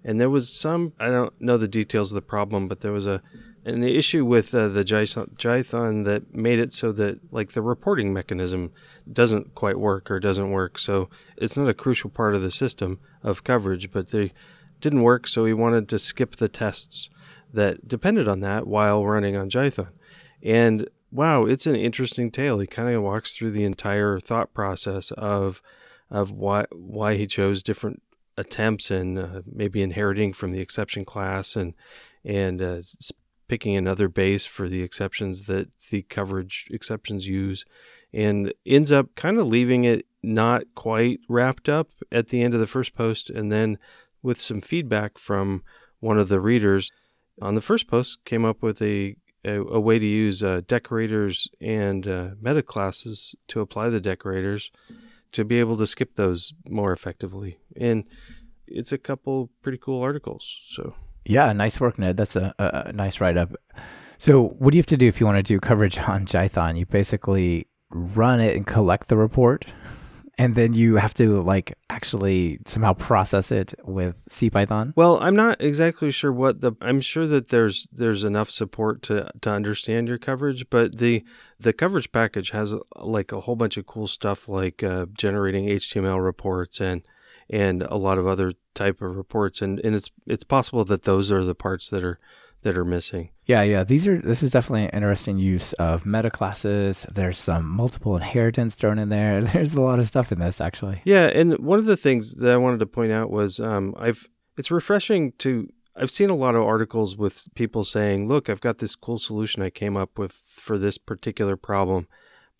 and 0.03 0.19
there 0.19 0.29
was 0.29 0.51
some 0.51 0.93
I 0.99 1.07
don't 1.07 1.39
know 1.39 1.57
the 1.57 1.67
details 1.67 2.11
of 2.11 2.15
the 2.15 2.21
problem 2.21 2.67
but 2.67 2.81
there 2.81 2.91
was 2.91 3.07
a 3.07 3.21
an 3.63 3.83
issue 3.83 4.25
with 4.25 4.53
uh, 4.55 4.67
the 4.69 4.83
Jython 4.83 6.05
that 6.05 6.33
made 6.33 6.59
it 6.59 6.73
so 6.73 6.91
that 6.93 7.19
like 7.31 7.51
the 7.51 7.61
reporting 7.61 8.11
mechanism 8.11 8.71
doesn't 9.11 9.53
quite 9.53 9.79
work 9.79 10.09
or 10.09 10.19
doesn't 10.19 10.51
work. 10.51 10.79
So 10.79 11.09
it's 11.37 11.55
not 11.55 11.69
a 11.69 11.73
crucial 11.73 12.09
part 12.09 12.33
of 12.33 12.41
the 12.41 12.51
system 12.51 12.99
of 13.21 13.43
coverage, 13.43 13.91
but 13.91 14.09
they 14.09 14.33
didn't 14.79 15.03
work. 15.03 15.27
So 15.27 15.45
he 15.45 15.53
wanted 15.53 15.87
to 15.89 15.99
skip 15.99 16.37
the 16.37 16.49
tests 16.49 17.09
that 17.53 17.87
depended 17.87 18.27
on 18.27 18.39
that 18.39 18.65
while 18.65 19.05
running 19.05 19.35
on 19.35 19.49
Jython. 19.49 19.89
And 20.41 20.89
wow, 21.11 21.45
it's 21.45 21.67
an 21.67 21.75
interesting 21.75 22.31
tale. 22.31 22.57
He 22.59 22.67
kind 22.67 22.89
of 22.89 23.03
walks 23.03 23.35
through 23.35 23.51
the 23.51 23.65
entire 23.65 24.19
thought 24.19 24.53
process 24.53 25.11
of 25.11 25.61
of 26.09 26.31
why 26.31 26.65
why 26.71 27.15
he 27.15 27.27
chose 27.27 27.63
different 27.63 28.01
attempts 28.41 28.91
and 28.91 29.17
uh, 29.17 29.41
maybe 29.45 29.81
inheriting 29.81 30.33
from 30.33 30.51
the 30.51 30.59
exception 30.59 31.05
class 31.05 31.55
and 31.55 31.73
and 32.23 32.61
uh, 32.61 32.81
picking 33.47 33.75
another 33.75 34.07
base 34.07 34.45
for 34.45 34.69
the 34.69 34.83
exceptions 34.83 35.43
that 35.43 35.69
the 35.89 36.01
coverage 36.03 36.67
exceptions 36.71 37.25
use 37.25 37.65
and 38.13 38.53
ends 38.65 38.91
up 38.91 39.15
kind 39.15 39.39
of 39.39 39.47
leaving 39.47 39.83
it 39.83 40.05
not 40.21 40.63
quite 40.75 41.19
wrapped 41.27 41.67
up 41.67 41.89
at 42.11 42.27
the 42.27 42.41
end 42.43 42.53
of 42.53 42.59
the 42.59 42.67
first 42.67 42.93
post 42.93 43.29
and 43.29 43.51
then 43.51 43.77
with 44.21 44.39
some 44.39 44.61
feedback 44.61 45.17
from 45.17 45.63
one 45.99 46.19
of 46.19 46.29
the 46.29 46.39
readers. 46.39 46.91
On 47.41 47.55
the 47.55 47.61
first 47.61 47.87
post 47.87 48.23
came 48.25 48.45
up 48.45 48.61
with 48.61 48.81
a 48.81 49.15
a, 49.43 49.59
a 49.59 49.79
way 49.79 49.97
to 49.97 50.05
use 50.05 50.43
uh, 50.43 50.61
decorators 50.67 51.47
and 51.59 52.07
uh, 52.07 52.29
meta 52.39 52.61
classes 52.61 53.35
to 53.47 53.59
apply 53.59 53.89
the 53.89 53.99
decorators 53.99 54.71
to 55.31 55.43
be 55.43 55.59
able 55.59 55.77
to 55.77 55.87
skip 55.87 56.15
those 56.15 56.53
more 56.67 56.91
effectively 56.91 57.57
and 57.75 58.03
it's 58.67 58.91
a 58.91 58.97
couple 58.97 59.49
pretty 59.61 59.77
cool 59.77 60.01
articles 60.01 60.61
so 60.69 60.95
yeah, 61.25 61.51
nice 61.53 61.79
work, 61.79 61.99
Ned. 61.99 62.17
That's 62.17 62.35
a, 62.35 62.53
a 62.57 62.91
nice 62.93 63.19
write 63.19 63.37
up. 63.37 63.53
So, 64.17 64.49
what 64.59 64.71
do 64.71 64.77
you 64.77 64.81
have 64.81 64.87
to 64.87 64.97
do 64.97 65.07
if 65.07 65.19
you 65.19 65.25
want 65.25 65.37
to 65.37 65.43
do 65.43 65.59
coverage 65.59 65.97
on 66.07 66.25
Jython? 66.25 66.77
You 66.77 66.85
basically 66.85 67.67
run 67.89 68.39
it 68.39 68.55
and 68.55 68.65
collect 68.65 69.07
the 69.07 69.17
report, 69.17 69.65
and 70.41 70.55
then 70.55 70.73
you 70.73 70.95
have 70.95 71.13
to 71.13 71.39
like 71.43 71.77
actually 71.91 72.57
somehow 72.65 72.93
process 72.93 73.51
it 73.51 73.75
with 73.83 74.15
CPython. 74.31 74.91
Well, 74.95 75.19
I'm 75.21 75.35
not 75.35 75.61
exactly 75.61 76.09
sure 76.09 76.31
what 76.31 76.61
the. 76.61 76.73
I'm 76.81 76.99
sure 76.99 77.27
that 77.27 77.49
there's 77.49 77.87
there's 77.91 78.23
enough 78.23 78.49
support 78.49 79.03
to 79.03 79.29
to 79.41 79.49
understand 79.51 80.07
your 80.07 80.17
coverage, 80.17 80.67
but 80.71 80.97
the 80.97 81.23
the 81.59 81.73
coverage 81.73 82.11
package 82.11 82.49
has 82.49 82.73
like 82.95 83.31
a 83.31 83.41
whole 83.41 83.55
bunch 83.55 83.77
of 83.77 83.85
cool 83.85 84.07
stuff 84.07 84.49
like 84.49 84.81
uh, 84.81 85.05
generating 85.13 85.67
HTML 85.67 86.23
reports 86.23 86.81
and 86.81 87.03
and 87.47 87.83
a 87.83 87.97
lot 87.97 88.17
of 88.17 88.25
other 88.25 88.53
type 88.73 88.99
of 88.99 89.15
reports 89.15 89.61
and, 89.61 89.79
and 89.81 89.93
it's 89.93 90.09
it's 90.25 90.43
possible 90.43 90.83
that 90.85 91.03
those 91.03 91.29
are 91.29 91.43
the 91.43 91.53
parts 91.53 91.89
that 91.89 92.03
are 92.03 92.17
that 92.63 92.77
are 92.77 92.85
missing. 92.85 93.29
Yeah, 93.45 93.63
yeah. 93.63 93.83
These 93.83 94.07
are 94.07 94.19
this 94.19 94.43
is 94.43 94.51
definitely 94.51 94.85
an 94.85 94.91
interesting 94.91 95.37
use 95.37 95.73
of 95.73 96.05
meta 96.05 96.29
classes. 96.29 97.05
There's 97.11 97.37
some 97.37 97.67
multiple 97.67 98.15
inheritance 98.15 98.75
thrown 98.75 98.99
in 98.99 99.09
there. 99.09 99.41
There's 99.41 99.73
a 99.73 99.81
lot 99.81 99.99
of 99.99 100.07
stuff 100.07 100.31
in 100.31 100.39
this 100.39 100.61
actually. 100.61 101.01
Yeah, 101.03 101.27
and 101.27 101.57
one 101.59 101.79
of 101.79 101.85
the 101.85 101.97
things 101.97 102.35
that 102.35 102.51
I 102.51 102.57
wanted 102.57 102.79
to 102.79 102.85
point 102.85 103.11
out 103.11 103.31
was 103.31 103.59
um, 103.59 103.93
I've 103.97 104.27
it's 104.57 104.71
refreshing 104.71 105.33
to 105.39 105.67
I've 105.95 106.11
seen 106.11 106.29
a 106.29 106.35
lot 106.35 106.55
of 106.55 106.63
articles 106.63 107.17
with 107.17 107.47
people 107.55 107.83
saying, 107.83 108.27
"Look, 108.27 108.49
I've 108.49 108.61
got 108.61 108.77
this 108.77 108.95
cool 108.95 109.17
solution 109.17 109.61
I 109.61 109.69
came 109.69 109.97
up 109.97 110.17
with 110.17 110.33
for 110.55 110.77
this 110.77 110.97
particular 110.97 111.57
problem." 111.57 112.07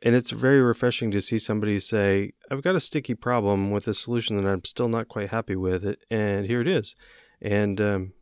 And 0.03 0.15
it's 0.15 0.31
very 0.31 0.61
refreshing 0.61 1.11
to 1.11 1.21
see 1.21 1.37
somebody 1.37 1.79
say, 1.79 2.31
I've 2.49 2.63
got 2.63 2.75
a 2.75 2.79
sticky 2.79 3.13
problem 3.13 3.69
with 3.69 3.87
a 3.87 3.93
solution 3.93 4.35
that 4.37 4.49
I'm 4.49 4.65
still 4.65 4.89
not 4.89 5.07
quite 5.07 5.29
happy 5.29 5.55
with 5.55 5.85
it, 5.85 5.99
and 6.09 6.47
here 6.47 6.59
it 6.59 6.67
is. 6.67 6.95
And 7.39 7.79
um, 7.79 8.13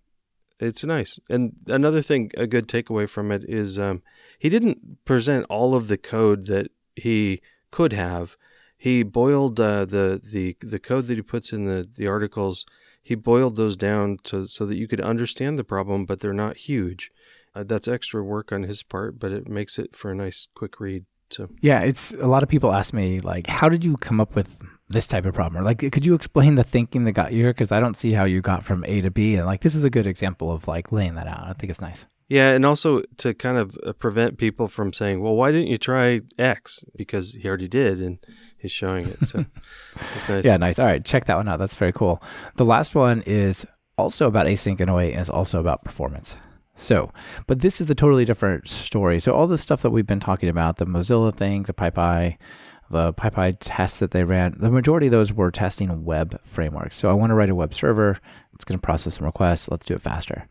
it's 0.59 0.83
nice. 0.83 1.19
And 1.29 1.55
another 1.67 2.01
thing, 2.01 2.31
a 2.37 2.47
good 2.47 2.67
takeaway 2.67 3.07
from 3.09 3.31
it 3.31 3.43
is 3.47 3.79
um, 3.79 4.01
he 4.37 4.49
didn't 4.49 5.03
present 5.05 5.45
all 5.49 5.75
of 5.75 5.87
the 5.87 5.97
code 5.97 6.47
that 6.47 6.71
he 6.95 7.41
could 7.71 7.93
have. 7.93 8.35
He 8.77 9.03
boiled 9.03 9.59
uh, 9.59 9.85
the 9.85 10.21
the 10.23 10.55
the 10.61 10.79
code 10.79 11.07
that 11.07 11.15
he 11.15 11.21
puts 11.21 11.51
in 11.51 11.65
the 11.65 11.87
the 11.93 12.07
articles. 12.07 12.65
He 13.01 13.15
boiled 13.15 13.55
those 13.55 13.75
down 13.75 14.19
to 14.25 14.47
so 14.47 14.65
that 14.65 14.77
you 14.77 14.87
could 14.87 15.01
understand 15.01 15.57
the 15.57 15.63
problem, 15.63 16.05
but 16.05 16.19
they're 16.19 16.33
not 16.33 16.57
huge. 16.57 17.11
Uh, 17.55 17.63
that's 17.63 17.87
extra 17.87 18.23
work 18.23 18.51
on 18.51 18.63
his 18.63 18.83
part, 18.83 19.19
but 19.19 19.31
it 19.31 19.47
makes 19.47 19.79
it 19.79 19.95
for 19.95 20.11
a 20.11 20.15
nice 20.15 20.47
quick 20.55 20.79
read. 20.79 21.05
So 21.29 21.49
yeah, 21.61 21.81
it's 21.81 22.11
a 22.11 22.27
lot 22.27 22.43
of 22.43 22.49
people 22.49 22.73
ask 22.73 22.93
me 22.93 23.19
like, 23.19 23.47
how 23.47 23.69
did 23.69 23.83
you 23.83 23.97
come 23.97 24.21
up 24.21 24.35
with 24.35 24.61
this 24.89 25.07
type 25.07 25.25
of 25.25 25.33
problem? 25.33 25.61
Or 25.61 25.65
like, 25.65 25.79
could 25.79 26.05
you 26.05 26.13
explain 26.13 26.55
the 26.55 26.63
thinking 26.63 27.05
that 27.05 27.13
got 27.13 27.31
you 27.31 27.43
here? 27.43 27.51
Because 27.51 27.71
I 27.71 27.79
don't 27.79 27.95
see 27.95 28.13
how 28.13 28.25
you 28.25 28.41
got 28.41 28.65
from 28.65 28.83
A 28.85 29.01
to 29.01 29.11
B, 29.11 29.35
and 29.35 29.45
like 29.45 29.61
this 29.61 29.75
is 29.75 29.83
a 29.83 29.89
good 29.89 30.07
example 30.07 30.51
of 30.51 30.67
like 30.67 30.91
laying 30.91 31.15
that 31.15 31.27
out. 31.27 31.43
I 31.47 31.53
think 31.53 31.69
it's 31.69 31.81
nice. 31.81 32.05
Yeah, 32.27 32.51
and 32.51 32.63
also 32.63 33.01
to 33.17 33.33
kind 33.33 33.57
of 33.57 33.75
uh, 33.83 33.93
prevent 33.93 34.37
people 34.37 34.67
from 34.67 34.93
saying, 34.93 35.21
"Well, 35.21 35.35
why 35.35 35.51
didn't 35.51 35.67
you 35.67 35.79
try 35.79 36.21
X?" 36.37 36.83
Because 36.95 37.33
he 37.33 37.47
already 37.47 37.67
did, 37.67 38.01
and 38.01 38.19
he's 38.57 38.71
showing 38.71 39.07
it. 39.07 39.27
So 39.27 39.45
it's 40.15 40.29
nice. 40.29 40.45
Yeah, 40.45 40.57
nice. 40.57 40.77
All 40.77 40.85
right, 40.85 41.03
check 41.03 41.25
that 41.25 41.37
one 41.37 41.47
out. 41.47 41.57
That's 41.57 41.75
very 41.75 41.93
cool. 41.93 42.21
The 42.55 42.65
last 42.65 42.93
one 42.93 43.23
is 43.25 43.65
also 43.97 44.27
about 44.27 44.45
async 44.45 44.79
and 44.79 44.89
await, 44.89 45.11
and 45.11 45.21
it's 45.21 45.29
also 45.29 45.59
about 45.59 45.83
performance. 45.83 46.35
So, 46.75 47.11
but 47.45 47.59
this 47.59 47.81
is 47.81 47.89
a 47.89 47.95
totally 47.95 48.25
different 48.25 48.69
story. 48.69 49.19
So 49.19 49.33
all 49.33 49.47
the 49.47 49.57
stuff 49.57 49.81
that 49.81 49.89
we've 49.89 50.07
been 50.07 50.21
talking 50.21 50.47
about, 50.49 50.77
the 50.77 50.85
Mozilla 50.85 51.35
things, 51.35 51.67
the 51.67 51.73
PyPy, 51.73 52.37
the 52.89 53.13
PyPy 53.13 53.55
tests 53.59 53.99
that 53.99 54.11
they 54.11 54.23
ran, 54.23 54.55
the 54.57 54.71
majority 54.71 55.07
of 55.07 55.11
those 55.11 55.31
were 55.33 55.51
testing 55.51 56.03
web 56.03 56.39
frameworks. 56.43 56.95
So 56.95 57.09
I 57.09 57.13
want 57.13 57.29
to 57.29 57.35
write 57.35 57.49
a 57.49 57.55
web 57.55 57.73
server. 57.73 58.19
It's 58.53 58.65
going 58.65 58.79
to 58.79 58.85
process 58.85 59.15
some 59.15 59.25
requests. 59.25 59.69
Let's 59.69 59.85
do 59.85 59.93
it 59.93 60.01
faster. 60.01 60.47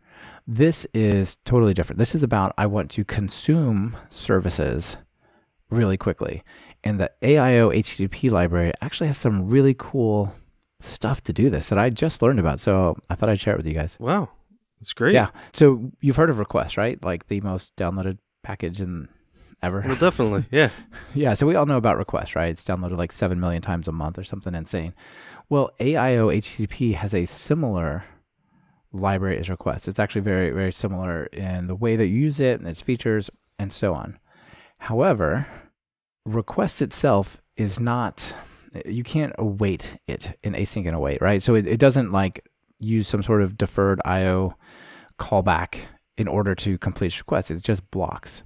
This 0.47 0.87
is 0.95 1.37
totally 1.45 1.75
different. 1.75 1.99
This 1.99 2.15
is 2.15 2.23
about 2.23 2.55
I 2.57 2.67
want 2.67 2.91
to 2.93 3.05
consume 3.05 3.97
services 4.09 4.97
really 5.71 5.97
quickly. 5.97 6.43
And 6.85 6.99
the 6.99 7.11
AIO 7.23 7.77
HTTP 7.77 8.31
library 8.31 8.73
actually 8.81 9.09
has 9.09 9.19
some 9.19 9.49
really 9.49 9.75
cool 9.77 10.33
stuff 10.81 11.21
to 11.23 11.33
do 11.33 11.51
this 11.51 11.69
that 11.69 11.79
I 11.79 11.91
just 11.91 12.23
learned 12.23 12.39
about. 12.39 12.61
So 12.61 12.97
I 13.11 13.15
thought 13.15 13.29
I'd 13.29 13.41
share 13.41 13.55
it 13.55 13.59
with 13.59 13.67
you 13.67 13.75
guys. 13.75 13.97
Wow. 13.99 14.31
It's 14.81 14.93
great. 14.93 15.15
Yeah. 15.15 15.31
So 15.53 15.91
you've 16.01 16.17
heard 16.17 16.31
of 16.31 16.39
requests, 16.39 16.77
right? 16.77 17.03
Like 17.05 17.27
the 17.27 17.41
most 17.41 17.75
downloaded 17.77 18.19
package 18.43 18.81
in 18.81 19.09
ever? 19.63 19.85
Well, 19.87 19.97
definitely. 19.97 20.47
Yeah. 20.51 20.71
yeah. 21.15 21.35
So 21.35 21.47
we 21.47 21.55
all 21.55 21.67
know 21.67 21.77
about 21.77 21.99
requests, 21.99 22.37
right? 22.37 22.51
It's 22.51 22.65
downloaded 22.65 22.97
like 22.97 23.13
7 23.13 23.39
million 23.39 23.63
times 23.63 23.89
a 23.89 23.93
month 23.93 24.19
or 24.19 24.25
something 24.25 24.55
insane. 24.55 24.95
Well, 25.49 25.71
AIO 25.81 26.37
HTTP 26.37 26.95
has 26.95 27.15
a 27.15 27.25
similar 27.25 28.05
library 28.93 29.39
as 29.39 29.51
requests. 29.51 29.89
It's 29.89 29.99
actually 29.99 30.23
very, 30.23 30.51
very 30.51 30.73
similar 30.73 31.25
in 31.27 31.67
the 31.67 31.75
way 31.75 31.97
that 31.97 32.07
you 32.07 32.19
use 32.19 32.41
it 32.41 32.61
and 32.61 32.69
its 32.69 32.81
features 32.81 33.31
and 33.59 33.73
so 33.73 33.95
on. 33.95 34.19
However, 34.79 35.47
request 36.25 36.83
itself 36.83 37.41
is 37.57 37.81
not, 37.81 38.33
you 38.87 39.03
can't 39.03 39.35
await 39.39 39.99
it 40.07 40.39
in 40.43 40.55
async 40.55 40.87
and 40.87 40.95
await, 40.95 41.21
right? 41.21 41.43
So 41.43 41.55
it, 41.55 41.67
it 41.67 41.79
doesn't 41.79 42.13
like 42.13 42.47
use 42.79 43.09
some 43.09 43.23
sort 43.23 43.43
of 43.43 43.59
deferred 43.59 44.01
IO 44.05 44.57
callback 45.19 45.79
in 46.17 46.29
order 46.29 46.55
to 46.55 46.79
complete 46.79 47.19
requests. 47.19 47.51
It 47.51 47.63
just 47.63 47.91
blocks. 47.91 48.43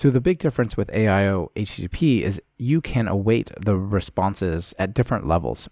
So 0.00 0.08
the 0.08 0.18
big 0.18 0.38
difference 0.38 0.78
with 0.78 0.88
AIO 0.92 1.48
HTTP 1.54 2.22
is 2.22 2.40
you 2.56 2.80
can 2.80 3.06
await 3.06 3.50
the 3.60 3.76
responses 3.76 4.72
at 4.78 4.94
different 4.94 5.28
levels. 5.28 5.68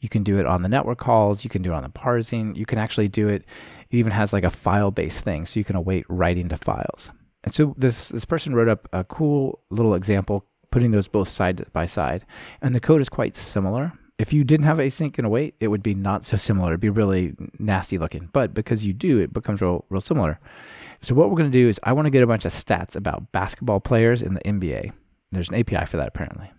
You 0.00 0.08
can 0.08 0.24
do 0.24 0.40
it 0.40 0.46
on 0.46 0.62
the 0.62 0.68
network 0.68 0.98
calls, 0.98 1.44
you 1.44 1.48
can 1.48 1.62
do 1.62 1.70
it 1.70 1.76
on 1.76 1.84
the 1.84 1.88
parsing, 1.88 2.56
you 2.56 2.66
can 2.66 2.80
actually 2.80 3.06
do 3.06 3.28
it. 3.28 3.44
It 3.88 3.96
even 3.98 4.10
has 4.10 4.32
like 4.32 4.42
a 4.42 4.50
file 4.50 4.90
based 4.90 5.22
thing, 5.22 5.46
so 5.46 5.60
you 5.60 5.64
can 5.64 5.76
await 5.76 6.06
writing 6.08 6.48
to 6.48 6.56
files. 6.56 7.12
And 7.44 7.54
so 7.54 7.72
this 7.78 8.08
this 8.08 8.24
person 8.24 8.52
wrote 8.52 8.66
up 8.66 8.88
a 8.92 9.04
cool 9.04 9.60
little 9.70 9.94
example 9.94 10.44
putting 10.72 10.90
those 10.90 11.06
both 11.06 11.28
side 11.28 11.72
by 11.72 11.86
side. 11.86 12.26
And 12.60 12.74
the 12.74 12.80
code 12.80 13.00
is 13.00 13.08
quite 13.08 13.36
similar. 13.36 13.92
If 14.18 14.32
you 14.32 14.44
didn't 14.44 14.64
have 14.64 14.78
async 14.78 15.18
and 15.18 15.26
await, 15.26 15.56
it 15.60 15.68
would 15.68 15.82
be 15.82 15.94
not 15.94 16.24
so 16.24 16.36
similar. 16.36 16.70
It'd 16.70 16.80
be 16.80 16.88
really 16.88 17.34
nasty 17.58 17.98
looking. 17.98 18.30
But 18.32 18.54
because 18.54 18.86
you 18.86 18.94
do, 18.94 19.18
it 19.18 19.32
becomes 19.32 19.60
real, 19.60 19.84
real 19.90 20.00
similar. 20.00 20.40
So 21.02 21.14
what 21.14 21.28
we're 21.28 21.36
going 21.36 21.52
to 21.52 21.58
do 21.58 21.68
is 21.68 21.78
I 21.82 21.92
want 21.92 22.06
to 22.06 22.10
get 22.10 22.22
a 22.22 22.26
bunch 22.26 22.44
of 22.46 22.52
stats 22.52 22.96
about 22.96 23.30
basketball 23.32 23.80
players 23.80 24.22
in 24.22 24.34
the 24.34 24.40
NBA. 24.40 24.92
There's 25.32 25.50
an 25.50 25.56
API 25.56 25.84
for 25.84 25.98
that 25.98 26.08
apparently. 26.08 26.50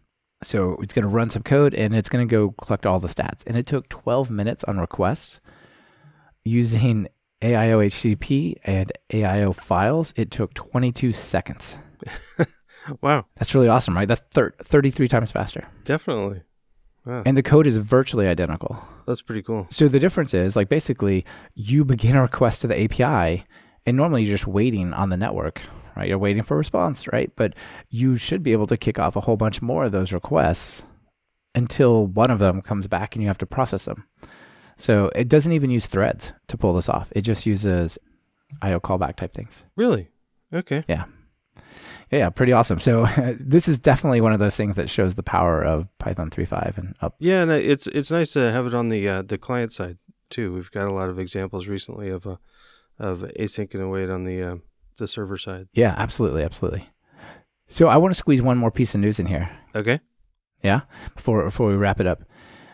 So 0.44 0.78
it's 0.82 0.94
going 0.94 1.04
to 1.04 1.10
run 1.10 1.32
some 1.32 1.42
code 1.42 1.74
and 1.74 1.96
it's 1.96 2.10
going 2.10 2.28
to 2.28 2.32
go 2.32 2.52
collect 2.52 2.86
all 2.86 3.00
the 3.00 3.08
stats. 3.08 3.44
And 3.48 3.58
it 3.58 3.66
took 3.66 3.90
12 3.90 4.30
minutes 4.30 4.64
on 4.66 4.80
requests 4.80 5.40
using 6.46 7.08
AIO 7.42 7.86
HTTP 7.86 8.56
and 8.64 8.92
AIO 9.12 9.56
files. 9.56 10.14
It 10.16 10.32
took 10.32 10.54
22 10.54 11.12
seconds. 11.12 11.76
wow. 13.02 13.26
That's 13.36 13.56
really 13.56 13.68
awesome, 13.68 13.96
right? 13.96 14.08
That's 14.08 14.22
thir- 14.32 14.54
33 14.62 15.08
times 15.08 15.32
faster. 15.32 15.68
Definitely. 15.84 16.44
Wow. 17.08 17.24
And 17.26 17.38
the 17.38 17.44
code 17.44 17.68
is 17.68 17.78
virtually 17.78 18.28
identical. 18.28 18.84
That's 19.06 19.22
pretty 19.22 19.42
cool. 19.42 19.66
So 19.70 19.88
the 19.88 20.00
difference 20.00 20.34
is 20.34 20.58
like 20.58 20.68
basically 20.68 21.26
you 21.56 21.86
begin 21.86 22.18
a 22.18 22.22
request 22.22 22.62
to 22.62 22.68
the 22.68 22.84
API 22.84 23.46
and 23.86 23.96
normally 23.96 24.24
you're 24.24 24.36
just 24.36 24.46
waiting 24.46 24.94
on 24.94 25.10
the 25.10 25.16
network, 25.16 25.62
right? 25.96 26.10
You're 26.10 26.18
waiting 26.18 26.44
for 26.44 26.56
a 26.56 26.58
response, 26.58 27.08
right? 27.08 27.32
But 27.38 27.54
you 27.90 28.18
should 28.18 28.44
be 28.44 28.52
able 28.52 28.68
to 28.68 28.76
kick 28.76 29.00
off 29.00 29.16
a 29.16 29.22
whole 29.22 29.38
bunch 29.38 29.62
more 29.62 29.86
of 29.86 29.94
those 29.94 30.12
requests 30.12 30.84
until 31.56 32.08
one 32.08 32.30
of 32.30 32.40
them 32.40 32.62
comes 32.62 32.88
back 32.88 33.16
and 33.16 33.24
you 33.24 33.30
have 33.30 33.38
to 33.38 33.46
process 33.46 33.86
them. 33.86 34.04
So 34.76 35.10
it 35.16 35.30
doesn't 35.30 35.54
even 35.54 35.70
use 35.70 35.88
threads 35.88 36.34
to 36.50 36.58
pull 36.58 36.74
this 36.74 36.90
off. 36.90 37.08
It 37.16 37.22
just 37.22 37.46
uses 37.46 37.98
IO 38.62 38.82
callback 38.82 39.16
type 39.16 39.32
things. 39.32 39.64
Really? 39.78 40.10
Okay. 40.54 40.84
Yeah. 40.90 41.06
Yeah, 42.12 42.30
pretty 42.30 42.54
awesome. 42.54 42.80
So 42.80 43.06
this 43.40 43.68
is 43.68 43.80
definitely 43.80 44.22
one 44.22 44.34
of 44.34 44.40
those 44.40 44.56
things 44.56 44.76
that 44.76 44.90
shows 44.90 45.16
the 45.16 45.24
power 45.24 45.64
of 45.64 45.88
Python 46.00 46.30
3.5 46.30 46.78
and 46.78 46.96
up. 47.02 47.16
Yeah, 47.20 47.42
and 47.42 47.52
it's 47.52 47.88
it's 47.88 48.12
nice 48.12 48.32
to 48.34 48.52
have 48.52 48.66
it 48.66 48.74
on 48.74 48.90
the 48.90 49.08
uh, 49.08 49.22
the 49.22 49.38
client 49.38 49.72
side 49.72 49.98
too. 50.30 50.54
We've 50.54 50.72
got 50.72 50.88
a 50.88 50.94
lot 50.94 51.10
of 51.10 51.20
examples 51.20 51.68
recently 51.68 52.10
of 52.10 52.26
uh, 52.26 52.38
of 53.00 53.20
async 53.40 53.74
and 53.74 53.84
await 53.84 54.10
on 54.10 54.24
the 54.24 54.42
uh, 54.42 54.56
the 54.98 55.08
server 55.08 55.38
side. 55.38 55.68
Yeah, 55.74 55.96
absolutely, 55.98 56.44
absolutely. 56.44 56.90
So 57.68 57.88
I 57.88 57.98
want 57.98 58.14
to 58.14 58.18
squeeze 58.18 58.42
one 58.42 58.58
more 58.58 58.72
piece 58.72 58.96
of 58.96 59.02
news 59.02 59.20
in 59.20 59.26
here. 59.26 59.50
Okay. 59.76 60.00
Yeah, 60.64 60.82
before 61.16 61.44
before 61.44 61.68
we 61.68 61.76
wrap 61.76 62.00
it 62.00 62.08
up. 62.08 62.24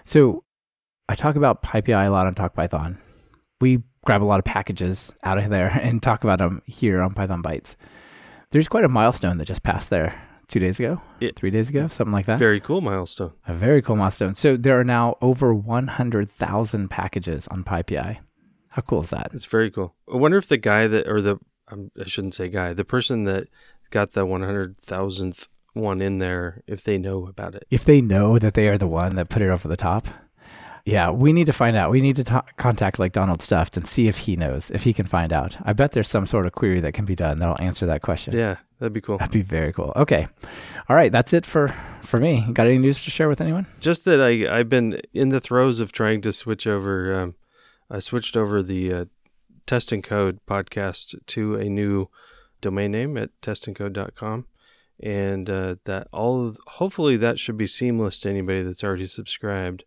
So 0.05 0.43
I 1.09 1.15
talk 1.15 1.35
about 1.35 1.63
PyPI 1.63 2.07
a 2.07 2.09
lot 2.09 2.27
on 2.27 2.35
Talk 2.35 2.53
Python. 2.53 2.97
We 3.59 3.83
grab 4.05 4.21
a 4.21 4.25
lot 4.25 4.39
of 4.39 4.45
packages 4.45 5.11
out 5.23 5.37
of 5.37 5.49
there 5.49 5.67
and 5.81 6.01
talk 6.01 6.23
about 6.23 6.39
them 6.39 6.61
here 6.65 7.01
on 7.01 7.13
Python 7.13 7.41
Bytes. 7.41 7.75
There's 8.53 8.67
quite 8.67 8.83
a 8.85 8.87
milestone 8.89 9.39
that 9.39 9.47
just 9.47 9.63
passed 9.63 9.89
there 9.89 10.13
two 10.47 10.59
days 10.59 10.79
ago, 10.79 11.01
It- 11.19 11.35
three 11.35 11.49
days 11.49 11.69
ago, 11.69 11.87
something 11.87 12.11
like 12.13 12.27
that. 12.27 12.37
Very 12.37 12.59
cool 12.59 12.81
milestone. 12.81 13.31
A 13.47 13.53
very 13.53 13.81
cool 13.81 13.95
milestone. 13.95 14.35
So 14.35 14.55
there 14.55 14.79
are 14.79 14.83
now 14.83 15.17
over 15.21 15.55
100,000 15.55 16.87
packages 16.87 17.47
on 17.47 17.63
PyPI. 17.63 18.19
How 18.69 18.81
cool 18.83 19.01
is 19.01 19.09
that? 19.09 19.31
It's 19.33 19.45
very 19.45 19.71
cool. 19.71 19.95
I 20.11 20.17
wonder 20.17 20.37
if 20.37 20.47
the 20.47 20.57
guy 20.57 20.87
that 20.87 21.07
or 21.07 21.19
the 21.19 21.37
I 21.71 22.05
shouldn't 22.05 22.35
say 22.35 22.47
guy, 22.47 22.73
the 22.73 22.85
person 22.85 23.23
that 23.23 23.47
got 23.89 24.11
the 24.11 24.23
one 24.25 24.43
hundred 24.43 24.77
thousandth 24.77 25.47
one 25.73 25.99
in 26.01 26.19
there, 26.19 26.61
if 26.67 26.83
they 26.83 26.99
know 26.99 27.25
about 27.25 27.55
it. 27.55 27.65
If 27.71 27.83
they 27.85 28.01
know 28.01 28.37
that 28.37 28.53
they 28.53 28.67
are 28.67 28.77
the 28.77 28.85
one 28.87 29.15
that 29.15 29.29
put 29.29 29.41
it 29.41 29.49
over 29.49 29.67
the 29.67 29.75
top, 29.77 30.07
yeah, 30.85 31.09
we 31.11 31.31
need 31.31 31.45
to 31.45 31.53
find 31.53 31.77
out. 31.77 31.91
We 31.91 32.01
need 32.01 32.17
to 32.17 32.25
ta- 32.25 32.45
contact 32.57 32.99
like 32.99 33.13
Donald 33.13 33.39
Stufft 33.39 33.77
and 33.77 33.87
see 33.87 34.07
if 34.09 34.17
he 34.19 34.35
knows, 34.35 34.69
if 34.71 34.83
he 34.83 34.91
can 34.91 35.05
find 35.05 35.31
out. 35.31 35.55
I 35.63 35.71
bet 35.71 35.93
there's 35.93 36.09
some 36.09 36.25
sort 36.25 36.45
of 36.45 36.51
query 36.51 36.81
that 36.81 36.93
can 36.93 37.05
be 37.05 37.15
done 37.15 37.39
that'll 37.39 37.61
answer 37.61 37.85
that 37.85 38.01
question. 38.01 38.35
Yeah, 38.35 38.57
that'd 38.79 38.91
be 38.91 38.99
cool. 38.99 39.17
That'd 39.17 39.31
be 39.31 39.41
very 39.41 39.71
cool. 39.71 39.93
Okay. 39.95 40.27
All 40.89 40.95
right. 40.95 41.11
That's 41.11 41.31
it 41.31 41.45
for, 41.45 41.73
for 42.01 42.19
me. 42.19 42.45
Got 42.51 42.67
any 42.67 42.79
news 42.79 43.03
to 43.05 43.11
share 43.11 43.29
with 43.29 43.39
anyone? 43.39 43.65
Just 43.79 44.03
that 44.05 44.19
I 44.19 44.59
I've 44.59 44.67
been 44.67 44.99
in 45.13 45.29
the 45.29 45.39
throes 45.39 45.79
of 45.79 45.93
trying 45.93 46.19
to 46.21 46.33
switch 46.33 46.67
over. 46.67 47.13
Um, 47.13 47.35
I 47.89 47.99
switched 47.99 48.35
over 48.35 48.61
the 48.61 48.93
uh, 48.93 49.05
Test 49.65 49.93
and 49.93 50.03
Code 50.03 50.39
podcast 50.45 51.15
to 51.27 51.55
a 51.55 51.65
new 51.65 52.09
domain 52.59 52.91
name 52.91 53.17
at 53.17 53.29
testandcode.com. 53.41 54.47
And 55.01 55.49
uh, 55.49 55.75
that 55.85 56.07
all 56.11 56.45
of, 56.45 56.57
hopefully 56.67 57.17
that 57.17 57.39
should 57.39 57.57
be 57.57 57.67
seamless 57.67 58.19
to 58.19 58.29
anybody 58.29 58.63
that's 58.63 58.83
already 58.83 59.05
subscribed. 59.05 59.85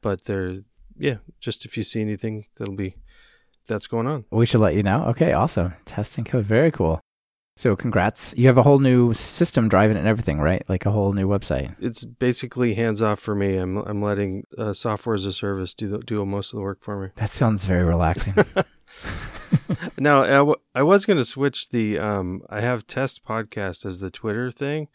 But 0.00 0.24
there, 0.24 0.60
yeah, 0.96 1.16
just 1.40 1.64
if 1.64 1.76
you 1.76 1.82
see 1.82 2.00
anything, 2.00 2.46
that'll 2.56 2.74
be 2.76 2.96
that's 3.66 3.86
going 3.86 4.06
on. 4.06 4.24
We 4.30 4.46
should 4.46 4.60
let 4.60 4.74
you 4.74 4.82
know. 4.82 5.04
Okay. 5.08 5.32
Awesome. 5.32 5.74
Testing 5.84 6.24
code. 6.24 6.44
Very 6.46 6.70
cool. 6.70 7.00
So 7.56 7.74
congrats. 7.74 8.34
You 8.36 8.46
have 8.46 8.56
a 8.56 8.62
whole 8.62 8.78
new 8.78 9.12
system 9.14 9.68
driving 9.68 9.96
it 9.96 10.00
and 10.00 10.08
everything, 10.08 10.38
right? 10.38 10.62
Like 10.68 10.86
a 10.86 10.92
whole 10.92 11.12
new 11.12 11.26
website. 11.26 11.74
It's 11.80 12.04
basically 12.04 12.74
hands 12.74 13.02
off 13.02 13.18
for 13.18 13.34
me. 13.34 13.56
I'm 13.56 13.78
I'm 13.78 14.00
letting 14.00 14.44
uh, 14.56 14.72
software 14.72 15.16
as 15.16 15.24
a 15.24 15.32
service 15.32 15.74
do 15.74 15.88
the, 15.88 15.98
do 15.98 16.24
most 16.24 16.52
of 16.52 16.58
the 16.58 16.62
work 16.62 16.82
for 16.82 17.02
me. 17.02 17.10
That 17.16 17.30
sounds 17.30 17.64
very 17.64 17.82
relaxing. 17.82 18.34
now 19.98 20.22
I, 20.22 20.28
w- 20.28 20.56
I 20.74 20.82
was 20.82 21.04
going 21.04 21.16
to 21.16 21.24
switch 21.24 21.70
the 21.70 21.98
um 21.98 22.42
I 22.48 22.60
have 22.60 22.86
test 22.86 23.24
podcast 23.24 23.84
as 23.84 24.00
the 24.00 24.10
Twitter 24.10 24.50
thing 24.50 24.88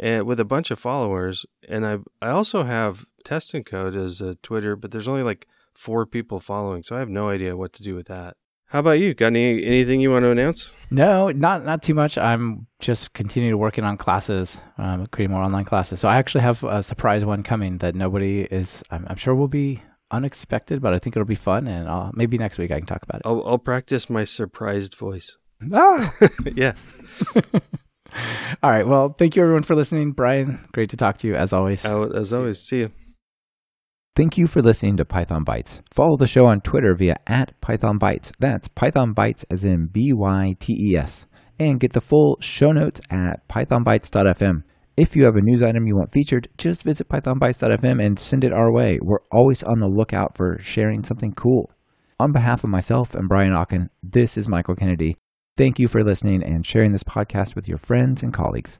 and 0.00 0.26
with 0.26 0.40
a 0.40 0.44
bunch 0.44 0.72
of 0.72 0.80
followers 0.80 1.46
and 1.68 1.86
I 1.86 1.98
I 2.20 2.30
also 2.30 2.64
have 2.64 3.04
test 3.24 3.54
and 3.54 3.64
code 3.64 3.94
as 3.94 4.20
a 4.20 4.34
Twitter 4.36 4.74
but 4.74 4.90
there's 4.90 5.06
only 5.06 5.22
like 5.22 5.46
4 5.74 6.06
people 6.06 6.40
following 6.40 6.82
so 6.82 6.96
I 6.96 6.98
have 6.98 7.08
no 7.08 7.28
idea 7.28 7.56
what 7.56 7.72
to 7.74 7.82
do 7.82 7.94
with 7.94 8.08
that. 8.08 8.36
How 8.70 8.78
about 8.78 9.00
you? 9.00 9.14
Got 9.14 9.28
any 9.28 9.64
anything 9.64 10.00
you 10.00 10.12
want 10.12 10.22
to 10.22 10.30
announce? 10.30 10.72
No, 10.92 11.30
not 11.30 11.64
not 11.64 11.82
too 11.82 11.92
much. 11.92 12.16
I'm 12.16 12.68
just 12.78 13.14
continuing 13.14 13.58
working 13.58 13.82
on 13.82 13.96
classes, 13.96 14.60
um, 14.78 15.08
creating 15.08 15.34
more 15.34 15.42
online 15.42 15.64
classes. 15.64 15.98
So 15.98 16.06
I 16.06 16.18
actually 16.18 16.42
have 16.42 16.62
a 16.62 16.80
surprise 16.80 17.24
one 17.24 17.42
coming 17.42 17.78
that 17.78 17.96
nobody 17.96 18.42
is. 18.42 18.84
I'm, 18.92 19.06
I'm 19.10 19.16
sure 19.16 19.34
will 19.34 19.48
be 19.48 19.82
unexpected, 20.12 20.80
but 20.80 20.94
I 20.94 21.00
think 21.00 21.16
it'll 21.16 21.26
be 21.26 21.34
fun. 21.34 21.66
And 21.66 21.88
I'll, 21.88 22.12
maybe 22.14 22.38
next 22.38 22.58
week 22.58 22.70
I 22.70 22.78
can 22.78 22.86
talk 22.86 23.02
about 23.02 23.22
it. 23.22 23.22
I'll 23.24 23.44
I'll 23.44 23.58
practice 23.58 24.08
my 24.08 24.22
surprised 24.22 24.94
voice. 24.94 25.36
Ah! 25.72 26.14
yeah. 26.54 26.74
All 28.62 28.70
right. 28.70 28.86
Well, 28.86 29.14
thank 29.18 29.36
you 29.36 29.42
everyone 29.42 29.62
for 29.62 29.74
listening. 29.74 30.12
Brian, 30.12 30.66
great 30.72 30.90
to 30.90 30.96
talk 30.96 31.18
to 31.18 31.28
you 31.28 31.34
as 31.34 31.52
always. 31.52 31.84
As 31.84 32.12
as 32.14 32.32
always, 32.32 32.60
see 32.60 32.80
you. 32.80 32.90
Thank 34.16 34.36
you 34.36 34.46
for 34.46 34.60
listening 34.60 34.96
to 34.96 35.04
Python 35.04 35.44
Bytes. 35.44 35.80
Follow 35.94 36.16
the 36.16 36.26
show 36.26 36.46
on 36.46 36.60
Twitter 36.60 36.94
via 36.94 37.16
at 37.26 37.58
Python 37.60 37.98
Bytes. 37.98 38.32
That's 38.40 38.68
Python 38.68 39.14
Bytes 39.14 39.44
as 39.50 39.64
in 39.64 39.88
B 39.90 40.12
Y 40.12 40.56
T 40.58 40.74
E 40.74 40.96
S. 40.96 41.26
And 41.58 41.78
get 41.78 41.92
the 41.92 42.00
full 42.00 42.36
show 42.40 42.70
notes 42.72 43.00
at 43.10 43.46
pythonbytes.fm. 43.48 44.62
If 44.96 45.14
you 45.14 45.24
have 45.24 45.36
a 45.36 45.40
news 45.40 45.62
item 45.62 45.86
you 45.86 45.96
want 45.96 46.12
featured, 46.12 46.48
just 46.58 46.82
visit 46.82 47.08
pythonbytes.fm 47.08 48.04
and 48.04 48.18
send 48.18 48.44
it 48.44 48.52
our 48.52 48.72
way. 48.72 48.98
We're 49.00 49.24
always 49.30 49.62
on 49.62 49.78
the 49.78 49.86
lookout 49.86 50.36
for 50.36 50.58
sharing 50.60 51.04
something 51.04 51.32
cool. 51.32 51.70
On 52.18 52.32
behalf 52.32 52.64
of 52.64 52.70
myself 52.70 53.14
and 53.14 53.28
Brian 53.28 53.52
Ocken, 53.52 53.88
this 54.02 54.36
is 54.36 54.48
Michael 54.48 54.74
Kennedy. 54.74 55.16
Thank 55.56 55.78
you 55.78 55.88
for 55.88 56.02
listening 56.02 56.42
and 56.42 56.64
sharing 56.64 56.92
this 56.92 57.02
podcast 57.02 57.54
with 57.54 57.68
your 57.68 57.78
friends 57.78 58.22
and 58.22 58.32
colleagues. 58.32 58.78